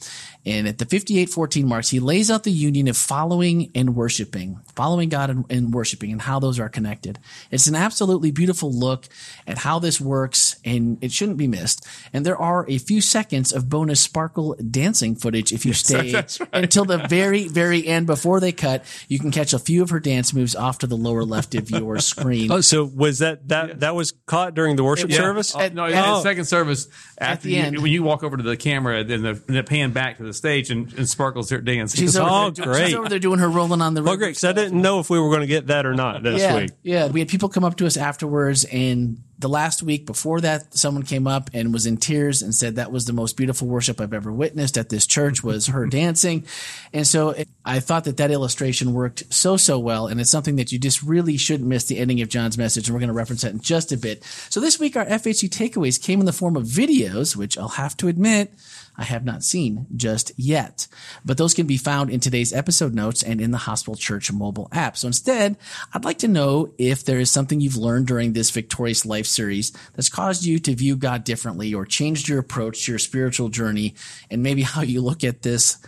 And 0.47 0.69
at 0.69 0.77
the 0.77 0.85
5814 0.85 1.67
marks, 1.67 1.89
he 1.89 2.01
lays 2.01 2.31
out 2.31 2.45
the 2.45 2.51
union 2.51 2.87
of 2.89 2.97
following 2.97 3.71
and 3.75 3.97
worshiping, 3.97 4.61
following 4.75 5.09
God 5.09 5.31
and, 5.31 5.45
and 5.49 5.73
worshiping 5.73 6.13
and 6.13 6.21
how 6.21 6.39
those 6.39 6.59
are 6.59 6.69
connected. 6.69 7.19
It's 7.51 7.67
an 7.67 7.75
absolutely 7.75 8.31
beautiful 8.31 8.71
look 8.71 9.09
at 9.47 9.59
how 9.59 9.79
this 9.79 10.01
works 10.01 10.57
and 10.65 11.03
it 11.03 11.13
shouldn't 11.13 11.39
be 11.39 11.47
missed. 11.47 11.87
And 12.13 12.27
there 12.27 12.37
are 12.37 12.69
a 12.69 12.77
few 12.77 13.01
seconds 13.01 13.53
of 13.53 13.71
bonus 13.71 14.03
sparkle 14.03 14.55
dancing 14.57 15.15
footage 15.17 15.53
if 15.53 15.65
you 15.65 15.73
stay 15.73 16.23
until 16.53 16.85
the 16.85 16.99
very, 17.09 17.49
very 17.49 17.87
end 17.87 18.07
before 18.07 18.39
they 18.39 18.53
cut. 18.53 18.85
You 19.09 19.19
can 19.19 19.31
catch 19.31 19.55
a 19.55 19.59
few 19.59 19.83
of 19.83 19.91
her 19.91 20.01
dance 20.01 20.35
moves 20.35 20.55
off 20.55 20.79
to 20.81 20.87
the 20.87 20.97
lower 20.97 21.25
left 21.25 21.55
of 21.55 21.71
your 21.71 21.99
screen. 22.01 22.53
Oh, 22.53 22.61
so 22.61 22.85
was 22.85 23.21
that, 23.21 23.49
that, 23.49 23.74
that 23.81 23.95
was 23.95 24.13
caught 24.27 24.55
during 24.55 24.77
the 24.77 24.85
worship 24.85 25.11
Yeah. 25.11 25.17
service? 25.19 25.55
Uh, 25.55 25.69
oh, 25.71 25.75
no, 25.75 25.85
in 25.87 25.95
Oh. 25.95 26.17
the 26.17 26.23
second 26.23 26.45
service, 26.47 26.89
after 27.19 27.49
the 27.49 27.55
you, 27.55 27.63
end. 27.63 27.79
when 27.83 27.91
you 27.93 28.03
walk 28.03 28.23
over 28.23 28.37
to 28.37 28.43
the 28.43 28.57
camera, 28.57 29.05
then 29.05 29.23
the, 29.23 29.35
then 29.35 29.57
the 29.57 29.63
pan 29.65 29.93
back 29.93 30.17
to 30.19 30.23
the 30.23 30.33
stage 30.33 30.71
and, 30.71 30.93
and 30.95 31.09
Sparkles 31.09 31.49
there 31.49 31.61
dancing. 31.61 32.01
She's 32.01 32.17
over, 32.17 32.31
Oh, 32.31 32.51
there, 32.51 32.65
great. 32.67 32.87
she's 32.87 32.95
over 32.95 33.09
there 33.09 33.19
doing 33.19 33.39
her 33.39 33.49
rolling 33.49 33.81
on 33.83 33.95
the 33.95 34.01
Oh, 34.03 34.17
great. 34.17 34.31
Because 34.31 34.45
I 34.45 34.53
didn't 34.53 34.81
know 34.81 35.01
if 35.01 35.11
we 35.11 35.19
were 35.19 35.29
going 35.29 35.41
to 35.43 35.47
get 35.47 35.67
that 35.69 35.87
or 35.87 35.95
not 35.95 36.23
this 36.23 36.41
yeah, 36.41 36.57
week. 36.57 36.71
Yeah, 36.83 37.07
we 37.09 37.21
had 37.21 37.29
people 37.29 37.49
come 37.49 37.65
up 37.65 37.77
to 37.77 37.87
us 37.87 37.97
afterwards, 37.97 38.65
and 38.65 39.19
the 39.39 39.49
last 39.49 39.83
week 39.83 40.07
before 40.07 40.41
that, 40.41 40.75
someone 40.77 41.03
came 41.03 41.27
up 41.27 41.51
and 41.53 41.73
was 41.73 41.87
in 41.87 41.97
tears 41.97 42.43
and 42.43 42.55
said 42.55 42.77
that 42.77 42.93
was 42.93 43.05
the 43.05 43.13
most 43.13 43.37
beautiful 43.37 43.69
worship 43.69 44.01
I've 44.01 44.15
ever 44.15 44.33
witnessed 44.33 44.79
at 44.79 44.89
this 44.89 45.07
church 45.07 45.43
was 45.43 45.67
her 45.69 45.87
dancing, 45.95 46.45
and 46.93 47.07
so 47.07 47.31
it, 47.31 47.49
I 47.65 47.81
thought 47.81 48.05
that 48.05 48.17
that 48.19 48.31
illustration 48.31 48.93
worked 48.93 49.33
so 49.33 49.57
so 49.57 49.79
well, 49.79 50.07
and 50.07 50.21
it's 50.21 50.31
something 50.31 50.57
that 50.57 50.73
you 50.73 50.79
just 50.79 51.03
really 51.03 51.37
shouldn't 51.37 51.69
miss 51.69 51.85
the 51.85 51.99
ending 51.99 52.21
of 52.21 52.29
John's 52.29 52.59
message, 52.59 52.89
and 52.89 52.95
we're 52.95 53.01
going 53.01 53.09
to 53.09 53.15
reference 53.15 53.43
that 53.43 53.53
in 53.53 53.61
just 53.61 53.93
a 53.93 53.97
bit. 53.97 54.25
So 54.51 54.61
this 54.61 54.79
week 54.79 54.97
our 54.97 55.07
FHC 55.07 55.49
takeaways 55.49 56.03
came 56.03 56.21
in 56.21 56.27
the 56.27 56.33
form 56.33 56.57
of 56.57 56.65
videos, 56.65 57.37
which 57.37 57.59
I'll 57.59 57.69
have 57.69 57.97
to 57.99 58.09
admit. 58.09 58.53
I 58.97 59.05
have 59.05 59.25
not 59.25 59.43
seen 59.43 59.87
just 59.97 60.33
yet, 60.37 60.87
but 61.25 61.37
those 61.37 61.55
can 61.55 61.67
be 61.67 61.77
found 61.77 62.11
in 62.11 62.21
today's 62.21 62.53
episode 62.53 62.95
notes 62.95 63.23
and 63.23 63.41
in 63.41 63.51
the 63.51 63.59
Hospital 63.59 63.97
Church 63.97 64.31
mobile 64.33 64.69
app. 64.73 64.97
So 64.97 65.09
instead, 65.09 65.57
I'd 65.93 66.05
like 66.05 66.19
to 66.19 66.29
know 66.29 66.73
if 66.79 67.05
there 67.05 67.19
is 67.19 67.31
something 67.31 67.61
you've 67.61 67.77
learned 67.77 68.07
during 68.07 68.33
this 68.33 68.51
Victorious 68.51 69.05
Life 69.05 69.27
series 69.27 69.73
that's 69.95 70.09
caused 70.09 70.45
you 70.45 70.59
to 70.61 70.75
view 70.75 70.97
God 70.97 71.25
differently 71.25 71.75
or 71.75 71.85
changed 71.85 72.29
your 72.29 72.39
approach 72.39 72.85
to 72.85 72.93
your 72.93 72.99
spiritual 72.99 73.49
journey 73.49 73.95
and 74.31 74.43
maybe 74.43 74.63
how 74.63 74.83
you 74.83 75.01
look 75.01 75.25
at 75.25 75.43
this 75.43 75.79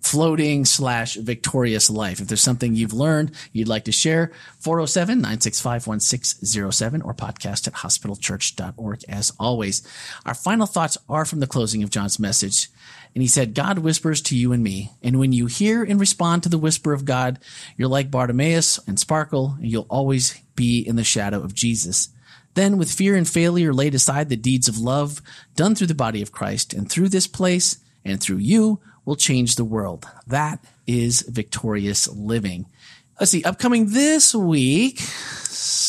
floating 0.00 0.64
slash 0.64 1.16
victorious 1.16 1.90
life. 1.90 2.20
If 2.20 2.28
there's 2.28 2.40
something 2.40 2.74
you've 2.74 2.92
learned 2.92 3.32
you'd 3.52 3.68
like 3.68 3.84
to 3.84 3.92
share, 3.92 4.32
407-965-1607 4.62 7.04
or 7.04 7.14
podcast 7.14 7.66
at 7.66 7.74
hospitalchurch.org 7.74 9.04
as 9.08 9.32
always. 9.38 9.86
Our 10.24 10.34
final 10.34 10.66
thoughts 10.66 10.98
are 11.08 11.24
from 11.24 11.40
the 11.40 11.46
closing 11.46 11.82
of 11.82 11.90
John's 11.90 12.18
message. 12.18 12.68
And 13.14 13.22
he 13.22 13.28
said, 13.28 13.54
God 13.54 13.80
whispers 13.80 14.20
to 14.22 14.36
you 14.36 14.52
and 14.52 14.62
me. 14.62 14.92
And 15.02 15.18
when 15.18 15.32
you 15.32 15.46
hear 15.46 15.82
and 15.82 15.98
respond 15.98 16.42
to 16.42 16.48
the 16.48 16.58
whisper 16.58 16.92
of 16.92 17.04
God, 17.04 17.38
you're 17.76 17.88
like 17.88 18.10
Bartimaeus 18.10 18.78
and 18.86 19.00
Sparkle, 19.00 19.56
and 19.58 19.66
you'll 19.66 19.86
always 19.88 20.40
be 20.54 20.80
in 20.80 20.96
the 20.96 21.04
shadow 21.04 21.42
of 21.42 21.54
Jesus. 21.54 22.10
Then, 22.54 22.76
with 22.76 22.90
fear 22.90 23.14
and 23.14 23.28
failure 23.28 23.72
laid 23.72 23.94
aside, 23.94 24.28
the 24.28 24.36
deeds 24.36 24.68
of 24.68 24.78
love 24.78 25.22
done 25.54 25.74
through 25.74 25.86
the 25.86 25.94
body 25.94 26.22
of 26.22 26.32
Christ 26.32 26.72
and 26.72 26.90
through 26.90 27.08
this 27.08 27.26
place 27.26 27.78
and 28.04 28.20
through 28.20 28.38
you 28.38 28.80
will 29.08 29.16
change 29.16 29.56
the 29.56 29.64
world. 29.64 30.06
That 30.26 30.62
is 30.86 31.22
victorious 31.22 32.08
living. 32.08 32.66
Let's 33.18 33.32
see, 33.32 33.42
upcoming 33.42 33.90
this 33.90 34.34
week, 34.34 35.00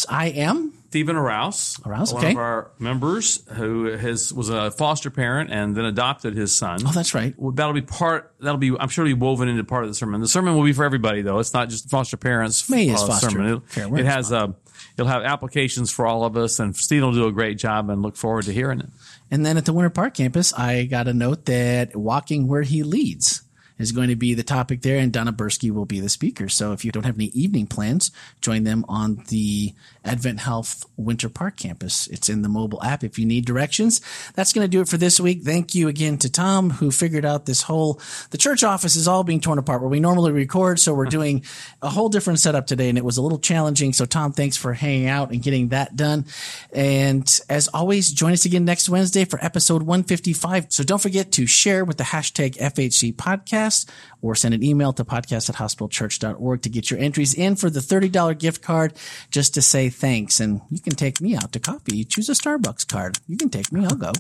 I 0.08 0.30
am. 0.30 0.74
Stephen 0.88 1.16
Arouse, 1.18 1.80
Arouse, 1.86 2.14
one 2.14 2.24
okay. 2.24 2.32
of 2.32 2.38
our 2.40 2.72
members, 2.80 3.46
who 3.50 3.86
has 3.86 4.34
was 4.34 4.50
a 4.50 4.72
foster 4.72 5.12
parent 5.12 5.52
and 5.52 5.76
then 5.76 5.86
adopted 5.86 6.34
his 6.34 6.56
son. 6.56 6.80
Oh, 6.88 6.92
that's 6.92 7.14
right. 7.14 7.36
Well, 7.38 7.52
that'll 7.52 7.74
be 7.74 7.84
part. 7.84 8.34
That'll 8.40 8.58
be. 8.58 8.76
I'm 8.80 8.90
sure, 8.90 9.06
it'll 9.06 9.16
be 9.16 9.22
woven 9.22 9.50
into 9.50 9.64
part 9.64 9.84
of 9.84 9.90
the 9.92 9.94
sermon. 9.94 10.20
The 10.22 10.28
sermon 10.28 10.56
will 10.56 10.64
be 10.64 10.74
for 10.74 10.86
everybody, 10.86 11.22
though. 11.22 11.38
It's 11.38 11.54
not 11.54 11.70
just 11.70 11.92
foster 11.92 12.18
parents. 12.18 12.68
May 12.72 12.90
is 12.90 13.04
uh, 13.04 13.08
foster 13.08 13.30
sermon. 13.30 13.62
It, 13.76 14.00
it 14.00 14.06
has. 14.06 14.32
Uh, 14.32 14.54
it'll 14.98 15.10
have 15.10 15.24
applications 15.24 15.92
for 15.92 16.06
all 16.06 16.24
of 16.24 16.38
us, 16.38 16.60
and 16.60 16.76
Steve 16.76 17.04
will 17.04 17.14
do 17.14 17.28
a 17.28 17.32
great 17.32 17.58
job. 17.58 17.90
And 17.90 18.02
look 18.02 18.16
forward 18.16 18.46
to 18.46 18.54
hearing 18.54 18.80
it. 18.80 18.90
And 19.32 19.46
then 19.46 19.58
at 19.58 19.66
the 19.66 19.74
Winter 19.74 19.90
Park 19.90 20.16
campus, 20.16 20.54
I 20.54 20.86
got 20.86 21.08
a 21.08 21.14
note 21.14 21.46
that 21.46 21.96
walking 21.96 22.48
where 22.48 22.64
he 22.64 22.84
leads 22.84 23.44
is 23.80 23.94
going 23.94 24.10
to 24.10 24.16
be 24.16 24.34
the 24.34 24.44
topic 24.44 24.82
there, 24.82 24.98
and 24.98 25.12
Donna 25.12 25.32
Bursky 25.32 25.72
will 25.72 25.86
be 25.86 26.02
the 26.02 26.10
speaker. 26.10 26.50
So 26.50 26.74
if 26.74 26.84
you 26.84 26.92
don't 26.92 27.06
have 27.06 27.16
any 27.16 27.28
evening 27.28 27.66
plans, 27.66 28.12
join 28.42 28.66
them 28.66 28.86
on 28.90 29.24
the 29.30 29.74
Advent 30.04 30.42
Health 30.42 30.86
Winter 30.98 31.30
Park 31.30 31.58
campus. 31.58 32.08
It's 32.08 32.28
in 32.28 32.42
the 32.42 32.50
mobile 32.50 32.84
app 32.84 33.04
if 33.04 33.18
you 33.18 33.26
need 33.26 33.46
directions. 33.46 34.02
That's 34.36 34.52
going 34.52 34.66
to 34.66 34.70
do 34.70 34.82
it 34.82 34.90
for 34.90 34.98
this 34.98 35.20
week. 35.20 35.44
Thank 35.44 35.74
you 35.74 35.88
again 35.88 36.18
to 36.20 36.30
Tom, 36.30 36.72
who 36.72 36.92
figured 36.92 37.26
out 37.26 37.46
this 37.46 37.64
whole, 37.64 38.02
the 38.32 38.38
church 38.38 38.64
office 38.64 38.98
is 38.98 39.08
all 39.08 39.24
being 39.24 39.40
torn 39.40 39.58
apart 39.58 39.82
where 39.82 39.90
we 39.90 40.02
normally 40.02 40.34
record. 40.34 40.80
So 40.80 40.94
we're 40.94 41.06
doing 41.10 41.46
a 41.82 41.90
whole 41.90 42.10
different 42.10 42.40
setup 42.40 42.68
today, 42.68 42.90
and 42.90 42.98
it 42.98 43.06
was 43.06 43.18
a 43.18 43.22
little 43.22 43.40
challenging. 43.40 43.94
So 43.94 44.04
Tom, 44.06 44.34
thanks 44.34 44.58
for 44.58 44.74
hanging 44.74 45.08
out 45.08 45.32
and 45.32 45.42
getting 45.42 45.70
that 45.70 45.96
done. 45.96 46.26
And 46.74 47.40
as 47.50 47.70
always, 47.70 48.12
join 48.12 48.34
us 48.34 48.44
again 48.44 48.66
next 48.66 48.90
Wednesday 48.90 49.24
for 49.24 49.44
episode 49.44 49.84
155. 49.84 50.66
So 50.70 50.84
don't 50.84 51.02
forget 51.02 51.32
to 51.34 51.48
share 51.48 51.86
with 51.86 51.98
the 51.98 52.04
hashtag 52.04 52.58
FHC 52.58 53.16
podcast 53.16 53.69
podcast 53.70 53.90
or 54.22 54.36
send 54.36 54.54
an 54.54 54.64
email 54.64 54.94
to 54.94 55.06
podcast 55.06 55.50
at 55.50 55.56
hospitalchurch.org 55.56 56.62
to 56.62 56.70
get 56.70 56.92
your 56.92 57.00
entries 57.00 57.34
in 57.34 57.56
for 57.56 57.70
the 57.70 57.80
$30 57.80 58.38
gift 58.38 58.62
card 58.62 58.94
just 59.32 59.54
to 59.54 59.62
say 59.62 59.90
thanks. 59.90 60.40
And 60.40 60.62
you 60.70 60.80
can 60.80 60.96
take 60.96 61.22
me 61.22 61.36
out 61.36 61.52
to 61.54 61.60
coffee. 61.60 62.04
Choose 62.04 62.30
a 62.30 62.34
Starbucks 62.34 62.88
card. 62.88 63.18
You 63.28 63.38
can 63.38 63.50
take 63.50 63.72
me. 63.72 63.86
I'll 63.86 63.96
go. 63.96 64.12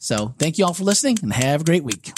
So 0.00 0.34
thank 0.38 0.58
you 0.58 0.66
all 0.66 0.74
for 0.74 0.84
listening 0.84 1.18
and 1.22 1.32
have 1.32 1.62
a 1.62 1.64
great 1.64 1.84
week. 1.84 2.12